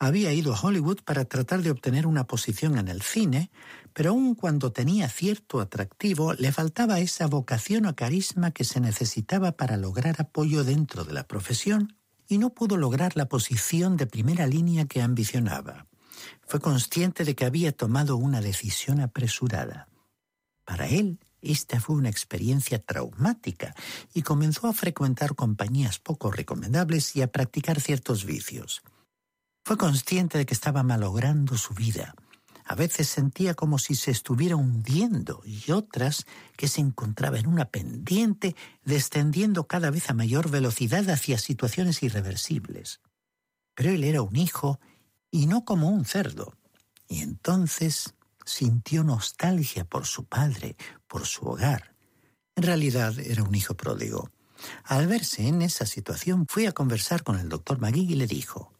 Había 0.00 0.32
ido 0.32 0.54
a 0.54 0.60
Hollywood 0.60 1.00
para 1.04 1.24
tratar 1.24 1.62
de 1.62 1.72
obtener 1.72 2.06
una 2.06 2.24
posición 2.24 2.78
en 2.78 2.86
el 2.86 3.02
cine, 3.02 3.50
pero 3.92 4.10
aun 4.10 4.36
cuando 4.36 4.70
tenía 4.70 5.08
cierto 5.08 5.60
atractivo, 5.60 6.34
le 6.34 6.52
faltaba 6.52 7.00
esa 7.00 7.26
vocación 7.26 7.86
o 7.86 7.96
carisma 7.96 8.52
que 8.52 8.62
se 8.62 8.80
necesitaba 8.80 9.52
para 9.52 9.76
lograr 9.76 10.20
apoyo 10.20 10.62
dentro 10.62 11.02
de 11.02 11.14
la 11.14 11.26
profesión 11.26 11.97
y 12.28 12.38
no 12.38 12.50
pudo 12.50 12.76
lograr 12.76 13.16
la 13.16 13.28
posición 13.28 13.96
de 13.96 14.06
primera 14.06 14.46
línea 14.46 14.84
que 14.84 15.02
ambicionaba. 15.02 15.86
Fue 16.46 16.60
consciente 16.60 17.24
de 17.24 17.34
que 17.34 17.44
había 17.44 17.72
tomado 17.72 18.16
una 18.16 18.40
decisión 18.40 19.00
apresurada. 19.00 19.88
Para 20.64 20.86
él, 20.88 21.18
esta 21.40 21.80
fue 21.80 21.96
una 21.96 22.10
experiencia 22.10 22.78
traumática 22.78 23.74
y 24.12 24.22
comenzó 24.22 24.66
a 24.66 24.72
frecuentar 24.72 25.34
compañías 25.34 25.98
poco 25.98 26.30
recomendables 26.30 27.16
y 27.16 27.22
a 27.22 27.32
practicar 27.32 27.80
ciertos 27.80 28.24
vicios. 28.24 28.82
Fue 29.64 29.76
consciente 29.76 30.38
de 30.38 30.46
que 30.46 30.54
estaba 30.54 30.82
malogrando 30.82 31.56
su 31.56 31.74
vida 31.74 32.14
a 32.68 32.74
veces 32.74 33.08
sentía 33.08 33.54
como 33.54 33.78
si 33.78 33.94
se 33.94 34.10
estuviera 34.10 34.54
hundiendo 34.54 35.40
y 35.46 35.72
otras 35.72 36.26
que 36.54 36.68
se 36.68 36.82
encontraba 36.82 37.38
en 37.38 37.46
una 37.46 37.70
pendiente 37.70 38.54
descendiendo 38.84 39.66
cada 39.66 39.90
vez 39.90 40.10
a 40.10 40.14
mayor 40.14 40.50
velocidad 40.50 41.08
hacia 41.08 41.38
situaciones 41.38 42.02
irreversibles. 42.02 43.00
Pero 43.74 43.90
él 43.90 44.04
era 44.04 44.20
un 44.20 44.36
hijo 44.36 44.78
y 45.30 45.46
no 45.46 45.64
como 45.64 45.88
un 45.88 46.04
cerdo. 46.04 46.52
Y 47.08 47.22
entonces 47.22 48.12
sintió 48.44 49.02
nostalgia 49.02 49.86
por 49.86 50.04
su 50.04 50.26
padre, 50.26 50.76
por 51.06 51.24
su 51.24 51.46
hogar. 51.46 51.94
En 52.54 52.64
realidad 52.64 53.18
era 53.18 53.44
un 53.44 53.54
hijo 53.54 53.78
pródigo. 53.78 54.30
Al 54.84 55.06
verse 55.06 55.48
en 55.48 55.62
esa 55.62 55.86
situación, 55.86 56.44
fui 56.46 56.66
a 56.66 56.72
conversar 56.72 57.22
con 57.22 57.38
el 57.38 57.48
doctor 57.48 57.78
Magui 57.78 58.12
y 58.12 58.16
le 58.16 58.26
dijo, 58.26 58.74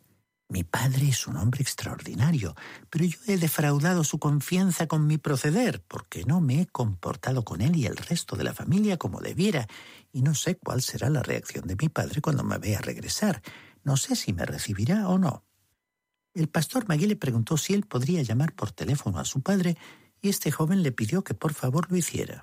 mi 0.50 0.64
padre 0.64 1.08
es 1.08 1.26
un 1.26 1.36
hombre 1.36 1.60
extraordinario, 1.60 2.54
pero 2.88 3.04
yo 3.04 3.18
he 3.26 3.36
defraudado 3.36 4.02
su 4.02 4.18
confianza 4.18 4.86
con 4.86 5.06
mi 5.06 5.18
proceder, 5.18 5.82
porque 5.86 6.24
no 6.24 6.40
me 6.40 6.62
he 6.62 6.66
comportado 6.66 7.44
con 7.44 7.60
él 7.60 7.76
y 7.76 7.84
el 7.84 7.98
resto 7.98 8.34
de 8.34 8.44
la 8.44 8.54
familia 8.54 8.96
como 8.96 9.20
debiera, 9.20 9.66
y 10.10 10.22
no 10.22 10.34
sé 10.34 10.56
cuál 10.56 10.80
será 10.80 11.10
la 11.10 11.22
reacción 11.22 11.66
de 11.66 11.76
mi 11.76 11.90
padre 11.90 12.22
cuando 12.22 12.44
me 12.44 12.56
vea 12.56 12.80
regresar. 12.80 13.42
No 13.84 13.98
sé 13.98 14.16
si 14.16 14.32
me 14.32 14.46
recibirá 14.46 15.08
o 15.08 15.18
no. 15.18 15.44
El 16.32 16.48
pastor 16.48 16.88
Magui 16.88 17.06
le 17.06 17.16
preguntó 17.16 17.58
si 17.58 17.74
él 17.74 17.84
podría 17.84 18.22
llamar 18.22 18.54
por 18.54 18.72
teléfono 18.72 19.18
a 19.18 19.26
su 19.26 19.42
padre, 19.42 19.76
y 20.22 20.30
este 20.30 20.50
joven 20.50 20.82
le 20.82 20.92
pidió 20.92 21.22
que 21.24 21.34
por 21.34 21.52
favor 21.52 21.90
lo 21.90 21.96
hiciera. 21.98 22.42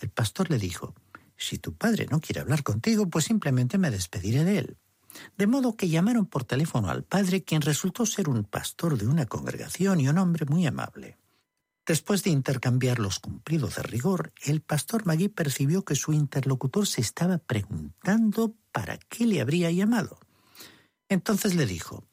El 0.00 0.10
pastor 0.10 0.50
le 0.50 0.58
dijo, 0.58 0.94
Si 1.36 1.58
tu 1.58 1.74
padre 1.74 2.06
no 2.10 2.20
quiere 2.20 2.40
hablar 2.40 2.64
contigo, 2.64 3.08
pues 3.08 3.26
simplemente 3.26 3.78
me 3.78 3.90
despediré 3.90 4.42
de 4.42 4.58
él. 4.58 4.78
De 5.36 5.46
modo 5.46 5.76
que 5.76 5.88
llamaron 5.88 6.26
por 6.26 6.44
teléfono 6.44 6.88
al 6.88 7.04
padre, 7.04 7.42
quien 7.42 7.62
resultó 7.62 8.06
ser 8.06 8.28
un 8.28 8.44
pastor 8.44 8.98
de 8.98 9.06
una 9.06 9.26
congregación 9.26 10.00
y 10.00 10.08
un 10.08 10.18
hombre 10.18 10.46
muy 10.46 10.66
amable. 10.66 11.18
Después 11.86 12.22
de 12.22 12.30
intercambiar 12.30 12.98
los 12.98 13.18
cumplidos 13.18 13.76
de 13.76 13.82
rigor, 13.82 14.32
el 14.44 14.60
pastor 14.60 15.06
Magui 15.06 15.28
percibió 15.28 15.84
que 15.84 15.96
su 15.96 16.12
interlocutor 16.12 16.86
se 16.86 17.00
estaba 17.00 17.38
preguntando 17.38 18.54
para 18.70 18.96
qué 18.98 19.26
le 19.26 19.40
habría 19.40 19.70
llamado. 19.70 20.18
Entonces 21.08 21.56
le 21.56 21.66
dijo, 21.66 22.04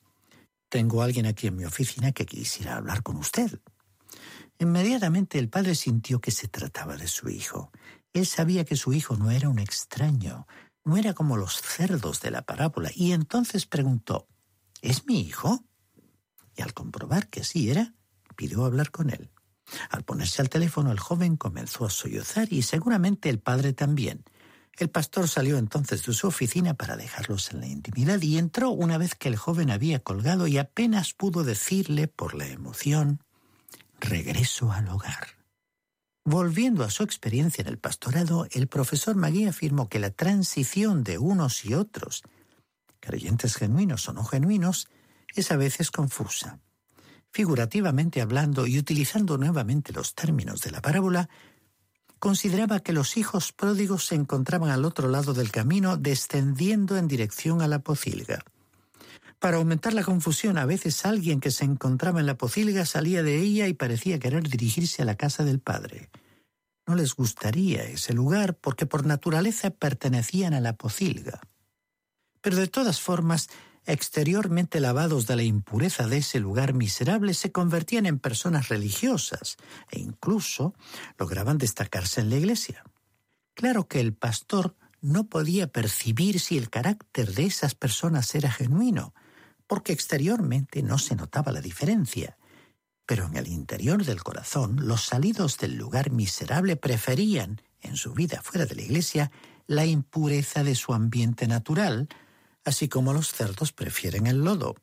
Tengo 0.70 1.02
a 1.02 1.06
alguien 1.06 1.28
aquí 1.28 1.48
en 1.48 1.58
mi 1.58 1.66
oficina 1.66 2.12
que 2.12 2.26
quisiera 2.26 2.78
hablar 2.78 3.04
con 3.04 3.18
usted. 3.18 3.60
Inmediatamente 4.58 5.38
el 5.38 5.50
padre 5.50 5.76
sintió 5.76 6.20
que 6.20 6.32
se 6.32 6.48
trataba 6.48 6.98
de 6.98 7.08
su 7.08 7.30
hijo. 7.30 7.72
Él 8.14 8.26
sabía 8.26 8.66
que 8.66 8.76
su 8.76 8.94
hijo 8.94 9.16
no 9.16 9.30
era 9.30 9.50
un 9.50 9.60
extraño, 9.60 10.48
no 10.88 10.98
era 10.98 11.14
como 11.14 11.38
los 11.38 11.62
cerdos 11.62 12.22
de 12.22 12.32
la 12.32 12.44
parábola, 12.44 12.90
y 12.96 13.12
entonces 13.12 13.66
preguntó, 13.66 14.28
¿Es 14.82 15.06
mi 15.06 15.20
hijo? 15.20 15.64
Y 16.56 16.62
al 16.62 16.74
comprobar 16.74 17.30
que 17.30 17.44
sí 17.44 17.70
era, 17.70 17.94
pidió 18.36 18.66
hablar 18.66 18.92
con 18.92 19.10
él. 19.10 19.32
Al 19.90 20.04
ponerse 20.04 20.42
al 20.42 20.50
teléfono, 20.50 20.92
el 20.92 21.00
joven 21.00 21.36
comenzó 21.36 21.86
a 21.86 21.90
sollozar 21.90 22.48
y 22.52 22.62
seguramente 22.62 23.30
el 23.30 23.40
padre 23.40 23.74
también. 23.74 24.24
El 24.78 24.90
pastor 24.90 25.28
salió 25.28 25.58
entonces 25.58 26.06
de 26.06 26.14
su 26.14 26.28
oficina 26.28 26.76
para 26.76 26.96
dejarlos 26.96 27.52
en 27.52 27.60
la 27.60 27.68
intimidad 27.68 28.22
y 28.22 28.38
entró 28.38 28.70
una 28.70 28.98
vez 28.98 29.16
que 29.16 29.28
el 29.28 29.36
joven 29.36 29.72
había 29.72 30.00
colgado 30.00 30.48
y 30.48 30.58
apenas 30.58 31.14
pudo 31.14 31.44
decirle 31.44 32.08
por 32.08 32.36
la 32.36 32.48
emoción 32.48 33.24
regreso 34.00 34.72
al 34.72 34.88
hogar. 34.88 35.37
Volviendo 36.30 36.84
a 36.84 36.90
su 36.90 37.04
experiencia 37.04 37.62
en 37.62 37.70
el 37.70 37.78
pastorado, 37.78 38.48
el 38.52 38.68
profesor 38.68 39.16
Magui 39.16 39.46
afirmó 39.46 39.88
que 39.88 39.98
la 39.98 40.10
transición 40.10 41.06
de 41.06 41.18
unos 41.18 41.64
y 41.64 41.74
otros, 41.74 42.22
creyentes 43.00 43.56
genuinos 43.56 44.10
o 44.10 44.12
no 44.12 44.26
genuinos, 44.26 44.90
es 45.36 45.52
a 45.52 45.56
veces 45.56 45.90
confusa. 45.90 46.60
Figurativamente 47.32 48.20
hablando 48.20 48.68
y 48.68 48.78
utilizando 48.78 49.38
nuevamente 49.38 49.94
los 49.94 50.16
términos 50.16 50.60
de 50.60 50.72
la 50.72 50.82
parábola, 50.82 51.30
consideraba 52.20 52.82
que 52.82 52.92
los 52.92 53.16
hijos 53.16 53.54
pródigos 53.54 54.06
se 54.06 54.16
encontraban 54.16 54.70
al 54.70 54.84
otro 54.84 55.08
lado 55.08 55.34
del 55.34 55.50
camino 55.50 55.96
descendiendo 55.96 56.98
en 56.98 57.08
dirección 57.08 57.62
a 57.62 57.70
la 57.70 57.80
pocilga. 57.80 58.44
Para 59.40 59.58
aumentar 59.58 59.94
la 59.94 60.04
confusión, 60.04 60.58
a 60.58 60.66
veces 60.66 61.06
alguien 61.06 61.40
que 61.40 61.52
se 61.52 61.64
encontraba 61.64 62.20
en 62.20 62.26
la 62.26 62.38
pocilga 62.38 62.86
salía 62.86 63.22
de 63.22 63.40
ella 63.40 63.68
y 63.68 63.74
parecía 63.74 64.18
querer 64.18 64.50
dirigirse 64.50 65.04
a 65.04 65.06
la 65.06 65.16
casa 65.16 65.44
del 65.44 65.60
padre. 65.60 66.10
No 66.88 66.96
les 66.96 67.14
gustaría 67.14 67.84
ese 67.84 68.14
lugar 68.14 68.56
porque 68.56 68.86
por 68.86 69.06
naturaleza 69.06 69.70
pertenecían 69.70 70.54
a 70.54 70.62
la 70.62 70.74
pocilga. 70.74 71.40
Pero 72.42 72.58
de 72.58 72.68
todas 72.68 73.00
formas, 73.00 73.50
exteriormente 73.86 74.80
lavados 74.80 75.28
de 75.28 75.36
la 75.36 75.44
impureza 75.44 76.08
de 76.08 76.18
ese 76.18 76.40
lugar 76.40 76.74
miserable, 76.74 77.34
se 77.36 77.52
convertían 77.52 78.08
en 78.08 78.20
personas 78.20 78.70
religiosas 78.70 79.58
e 79.92 80.00
incluso 80.00 80.74
lograban 81.20 81.60
destacarse 81.60 82.22
en 82.22 82.30
la 82.32 82.38
iglesia. 82.38 82.84
Claro 83.54 83.88
que 83.88 84.00
el 84.00 84.14
pastor 84.14 84.76
no 85.02 85.28
podía 85.28 85.68
percibir 85.68 86.40
si 86.40 86.58
el 86.58 86.70
carácter 86.70 87.34
de 87.34 87.46
esas 87.46 87.76
personas 87.76 88.34
era 88.34 88.52
genuino, 88.52 89.14
porque 89.68 89.94
exteriormente 89.94 90.82
no 90.82 90.98
se 90.98 91.16
notaba 91.16 91.52
la 91.52 91.62
diferencia. 91.62 92.38
Pero 93.06 93.26
en 93.26 93.38
el 93.38 93.48
interior 93.48 94.04
del 94.04 94.24
corazón, 94.24 94.88
los 94.88 95.06
salidos 95.06 95.58
del 95.58 95.76
lugar 95.76 96.12
miserable 96.12 96.76
preferían, 96.76 97.62
en 97.82 97.96
su 97.96 98.14
vida 98.14 98.42
fuera 98.42 98.66
de 98.66 98.76
la 98.76 98.82
iglesia, 98.82 99.32
la 99.68 99.86
impureza 99.86 100.64
de 100.64 100.76
su 100.76 100.94
ambiente 100.94 101.48
natural, 101.48 102.08
así 102.64 102.90
como 102.90 103.14
los 103.14 103.32
cerdos 103.32 103.72
prefieren 103.72 104.28
el 104.28 104.44
lodo. 104.44 104.76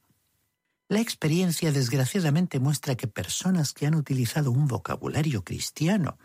La 0.88 1.00
experiencia 1.00 1.72
desgraciadamente 1.72 2.60
muestra 2.60 2.94
que 2.94 3.08
personas 3.08 3.72
que 3.72 3.86
han 3.86 3.94
utilizado 3.94 4.50
un 4.50 4.68
vocabulario 4.68 5.42
cristiano, 5.42 6.18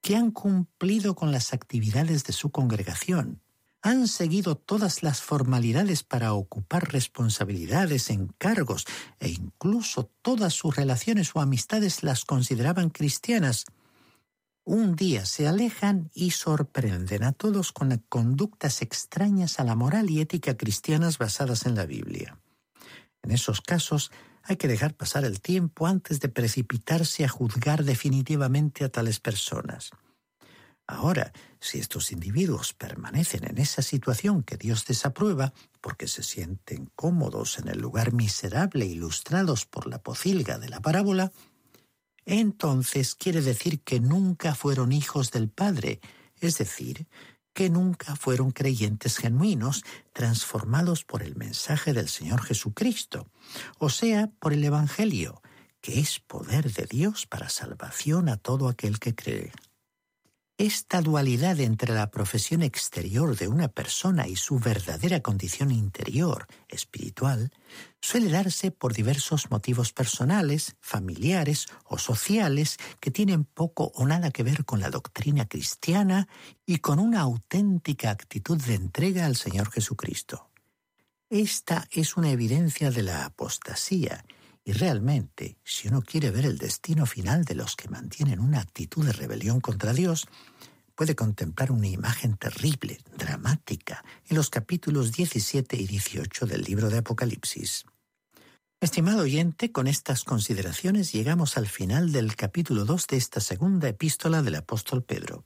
que 0.00 0.16
han 0.16 0.30
cumplido 0.30 1.14
con 1.14 1.32
las 1.32 1.52
actividades 1.52 2.24
de 2.24 2.32
su 2.32 2.50
congregación, 2.50 3.42
han 3.86 4.08
seguido 4.08 4.56
todas 4.56 5.04
las 5.04 5.22
formalidades 5.22 6.02
para 6.02 6.32
ocupar 6.32 6.92
responsabilidades, 6.92 8.10
encargos 8.10 8.84
e 9.20 9.28
incluso 9.28 10.10
todas 10.22 10.54
sus 10.54 10.74
relaciones 10.74 11.30
o 11.34 11.40
amistades 11.40 12.02
las 12.02 12.24
consideraban 12.24 12.90
cristianas. 12.90 13.64
Un 14.64 14.96
día 14.96 15.24
se 15.24 15.46
alejan 15.46 16.10
y 16.14 16.32
sorprenden 16.32 17.22
a 17.22 17.30
todos 17.30 17.70
con 17.70 17.96
conductas 18.08 18.82
extrañas 18.82 19.60
a 19.60 19.64
la 19.64 19.76
moral 19.76 20.10
y 20.10 20.20
ética 20.20 20.56
cristianas 20.56 21.18
basadas 21.18 21.64
en 21.64 21.76
la 21.76 21.86
Biblia. 21.86 22.40
En 23.22 23.30
esos 23.30 23.60
casos 23.60 24.10
hay 24.42 24.56
que 24.56 24.66
dejar 24.66 24.94
pasar 24.94 25.24
el 25.24 25.40
tiempo 25.40 25.86
antes 25.86 26.18
de 26.18 26.28
precipitarse 26.28 27.24
a 27.24 27.28
juzgar 27.28 27.84
definitivamente 27.84 28.84
a 28.84 28.88
tales 28.88 29.20
personas. 29.20 29.92
Ahora, 30.86 31.32
si 31.58 31.78
estos 31.78 32.12
individuos 32.12 32.72
permanecen 32.72 33.44
en 33.44 33.58
esa 33.58 33.82
situación 33.82 34.44
que 34.44 34.56
Dios 34.56 34.84
desaprueba, 34.86 35.52
porque 35.80 36.06
se 36.06 36.22
sienten 36.22 36.90
cómodos 36.94 37.58
en 37.58 37.68
el 37.68 37.80
lugar 37.80 38.12
miserable 38.12 38.86
ilustrados 38.86 39.66
por 39.66 39.88
la 39.88 39.98
pocilga 39.98 40.58
de 40.58 40.68
la 40.68 40.80
parábola, 40.80 41.32
entonces 42.24 43.14
quiere 43.16 43.40
decir 43.40 43.80
que 43.80 44.00
nunca 44.00 44.54
fueron 44.54 44.92
hijos 44.92 45.32
del 45.32 45.48
Padre, 45.48 46.00
es 46.40 46.58
decir, 46.58 47.06
que 47.52 47.70
nunca 47.70 48.14
fueron 48.16 48.50
creyentes 48.50 49.16
genuinos 49.16 49.82
transformados 50.12 51.04
por 51.04 51.22
el 51.22 51.36
mensaje 51.36 51.94
del 51.94 52.08
Señor 52.08 52.42
Jesucristo, 52.42 53.28
o 53.78 53.88
sea, 53.88 54.30
por 54.38 54.52
el 54.52 54.62
Evangelio, 54.62 55.40
que 55.80 55.98
es 55.98 56.20
poder 56.20 56.72
de 56.72 56.84
Dios 56.84 57.26
para 57.26 57.48
salvación 57.48 58.28
a 58.28 58.36
todo 58.36 58.68
aquel 58.68 58.98
que 58.98 59.14
cree. 59.14 59.52
Esta 60.58 61.02
dualidad 61.02 61.60
entre 61.60 61.92
la 61.92 62.10
profesión 62.10 62.62
exterior 62.62 63.36
de 63.36 63.46
una 63.46 63.68
persona 63.68 64.26
y 64.26 64.36
su 64.36 64.58
verdadera 64.58 65.20
condición 65.20 65.70
interior, 65.70 66.46
espiritual, 66.68 67.52
suele 68.00 68.30
darse 68.30 68.70
por 68.70 68.94
diversos 68.94 69.50
motivos 69.50 69.92
personales, 69.92 70.76
familiares 70.80 71.66
o 71.84 71.98
sociales 71.98 72.78
que 73.00 73.10
tienen 73.10 73.44
poco 73.44 73.92
o 73.96 74.06
nada 74.06 74.30
que 74.30 74.44
ver 74.44 74.64
con 74.64 74.80
la 74.80 74.88
doctrina 74.88 75.46
cristiana 75.46 76.26
y 76.64 76.78
con 76.78 77.00
una 77.00 77.20
auténtica 77.20 78.10
actitud 78.10 78.56
de 78.56 78.76
entrega 78.76 79.26
al 79.26 79.36
Señor 79.36 79.70
Jesucristo. 79.70 80.48
Esta 81.28 81.86
es 81.90 82.16
una 82.16 82.30
evidencia 82.30 82.90
de 82.90 83.02
la 83.02 83.26
apostasía 83.26 84.24
y 84.66 84.72
realmente, 84.72 85.56
si 85.62 85.86
uno 85.86 86.02
quiere 86.02 86.32
ver 86.32 86.44
el 86.44 86.58
destino 86.58 87.06
final 87.06 87.44
de 87.44 87.54
los 87.54 87.76
que 87.76 87.88
mantienen 87.88 88.40
una 88.40 88.58
actitud 88.58 89.06
de 89.06 89.12
rebelión 89.12 89.60
contra 89.60 89.92
Dios, 89.92 90.26
puede 90.96 91.14
contemplar 91.14 91.70
una 91.70 91.86
imagen 91.86 92.36
terrible, 92.36 92.98
dramática, 93.16 94.04
en 94.28 94.36
los 94.36 94.50
capítulos 94.50 95.12
17 95.12 95.76
y 95.76 95.86
18 95.86 96.46
del 96.46 96.62
libro 96.62 96.90
de 96.90 96.98
Apocalipsis. 96.98 97.84
Estimado 98.80 99.22
oyente, 99.22 99.70
con 99.70 99.86
estas 99.86 100.24
consideraciones 100.24 101.12
llegamos 101.12 101.56
al 101.56 101.68
final 101.68 102.10
del 102.10 102.34
capítulo 102.34 102.84
2 102.84 103.06
de 103.06 103.18
esta 103.18 103.38
segunda 103.38 103.88
epístola 103.88 104.42
del 104.42 104.56
apóstol 104.56 105.04
Pedro. 105.04 105.44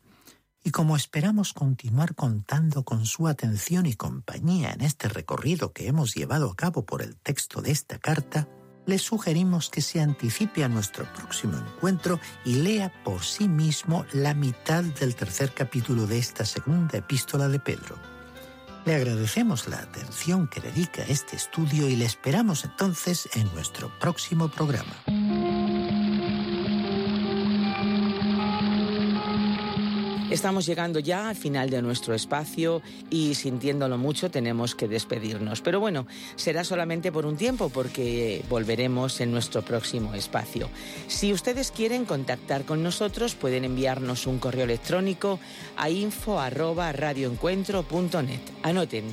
Y 0.65 0.71
como 0.71 0.97
esperamos 0.97 1.53
continuar 1.53 2.15
contando 2.15 2.85
con 2.85 3.05
su 3.05 3.29
atención 3.29 3.85
y 3.85 3.93
compañía 3.93 4.73
en 4.73 4.81
este 4.81 5.11
recorrido 5.11 5.75
que 5.75 5.89
hemos 5.89 6.15
llevado 6.15 6.51
a 6.51 6.57
cabo 6.57 6.87
por 6.87 7.03
el 7.03 7.19
texto 7.19 7.61
de 7.61 7.71
esta 7.71 7.99
carta, 7.99 8.49
le 8.91 8.99
sugerimos 8.99 9.71
que 9.71 9.83
se 9.83 10.01
anticipe 10.01 10.65
a 10.65 10.69
nuestro 10.69 11.05
próximo 11.15 11.57
encuentro 11.57 12.19
y 12.45 12.57
lea 12.57 12.93
por 13.05 13.23
sí 13.23 13.47
mismo 13.47 14.05
la 14.13 14.35
mitad 14.35 14.83
del 14.83 15.15
tercer 15.15 15.55
capítulo 15.55 16.09
de 16.09 16.19
esta 16.19 16.45
segunda 16.45 16.99
epístola 16.99 17.47
de 17.47 17.61
Pedro. 17.61 17.97
Le 18.85 18.97
agradecemos 18.97 19.69
la 19.69 19.79
atención 19.79 20.49
que 20.49 20.61
dedica 20.61 21.03
a 21.03 21.07
este 21.07 21.37
estudio 21.37 21.89
y 21.89 21.95
le 21.95 22.05
esperamos 22.05 22.65
entonces 22.65 23.29
en 23.35 23.45
nuestro 23.55 23.97
próximo 24.01 24.51
programa. 24.51 24.97
Estamos 30.31 30.65
llegando 30.65 31.01
ya 31.01 31.29
al 31.29 31.35
final 31.35 31.69
de 31.71 31.83
nuestro 31.83 32.15
espacio 32.15 32.83
y 33.11 33.35
sintiéndolo 33.35 33.99
mucho 33.99 34.31
tenemos 34.31 34.77
que 34.77 34.87
despedirnos. 34.87 35.61
Pero 35.61 35.81
bueno, 35.81 36.07
será 36.37 36.63
solamente 36.63 37.11
por 37.11 37.27
un 37.27 37.37
tiempo 37.37 37.69
porque 37.69 38.45
volveremos 38.49 39.21
en 39.21 39.33
nuestro 39.33 39.63
próximo 39.63 40.15
espacio. 40.15 40.71
Si 41.09 41.33
ustedes 41.33 41.73
quieren 41.73 42.05
contactar 42.05 42.65
con 42.65 42.85
nosotros 42.85 43.35
pueden 43.35 43.65
enviarnos 43.65 44.29
un 44.29 44.39
correo 44.39 44.63
electrónico 44.65 45.41
a 45.77 45.91
info@radioencuentro.net. 45.91 48.41
Anoten 48.63 49.07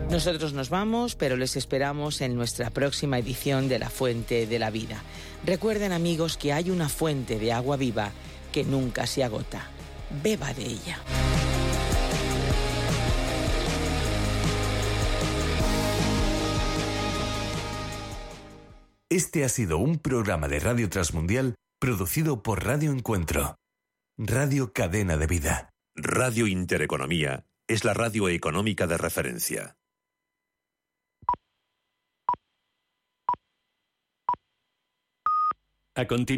Nosotros 0.09 0.53
nos 0.53 0.69
vamos, 0.69 1.15
pero 1.15 1.37
les 1.37 1.55
esperamos 1.55 2.21
en 2.21 2.33
nuestra 2.33 2.71
próxima 2.71 3.19
edición 3.19 3.69
de 3.69 3.77
La 3.77 3.91
Fuente 3.91 4.47
de 4.47 4.57
la 4.57 4.71
Vida. 4.71 5.03
Recuerden 5.45 5.91
amigos 5.91 6.35
que 6.35 6.51
hay 6.51 6.71
una 6.71 6.89
fuente 6.89 7.37
de 7.37 7.53
agua 7.53 7.77
viva 7.77 8.11
que 8.51 8.63
nunca 8.63 9.05
se 9.05 9.23
agota. 9.23 9.69
Beba 10.23 10.51
de 10.55 10.65
ella. 10.65 10.99
Este 19.09 19.43
ha 19.43 19.49
sido 19.49 19.77
un 19.77 19.99
programa 19.99 20.47
de 20.47 20.59
Radio 20.59 20.89
Transmundial 20.89 21.55
producido 21.79 22.41
por 22.41 22.65
Radio 22.65 22.91
Encuentro. 22.91 23.57
Radio 24.17 24.73
Cadena 24.73 25.17
de 25.17 25.27
Vida. 25.27 25.69
Radio 25.95 26.47
Intereconomía 26.47 27.45
es 27.67 27.85
la 27.85 27.93
radio 27.93 28.27
económica 28.27 28.87
de 28.87 28.97
referencia. 28.97 29.75
A 35.99 36.05
continuación. 36.05 36.29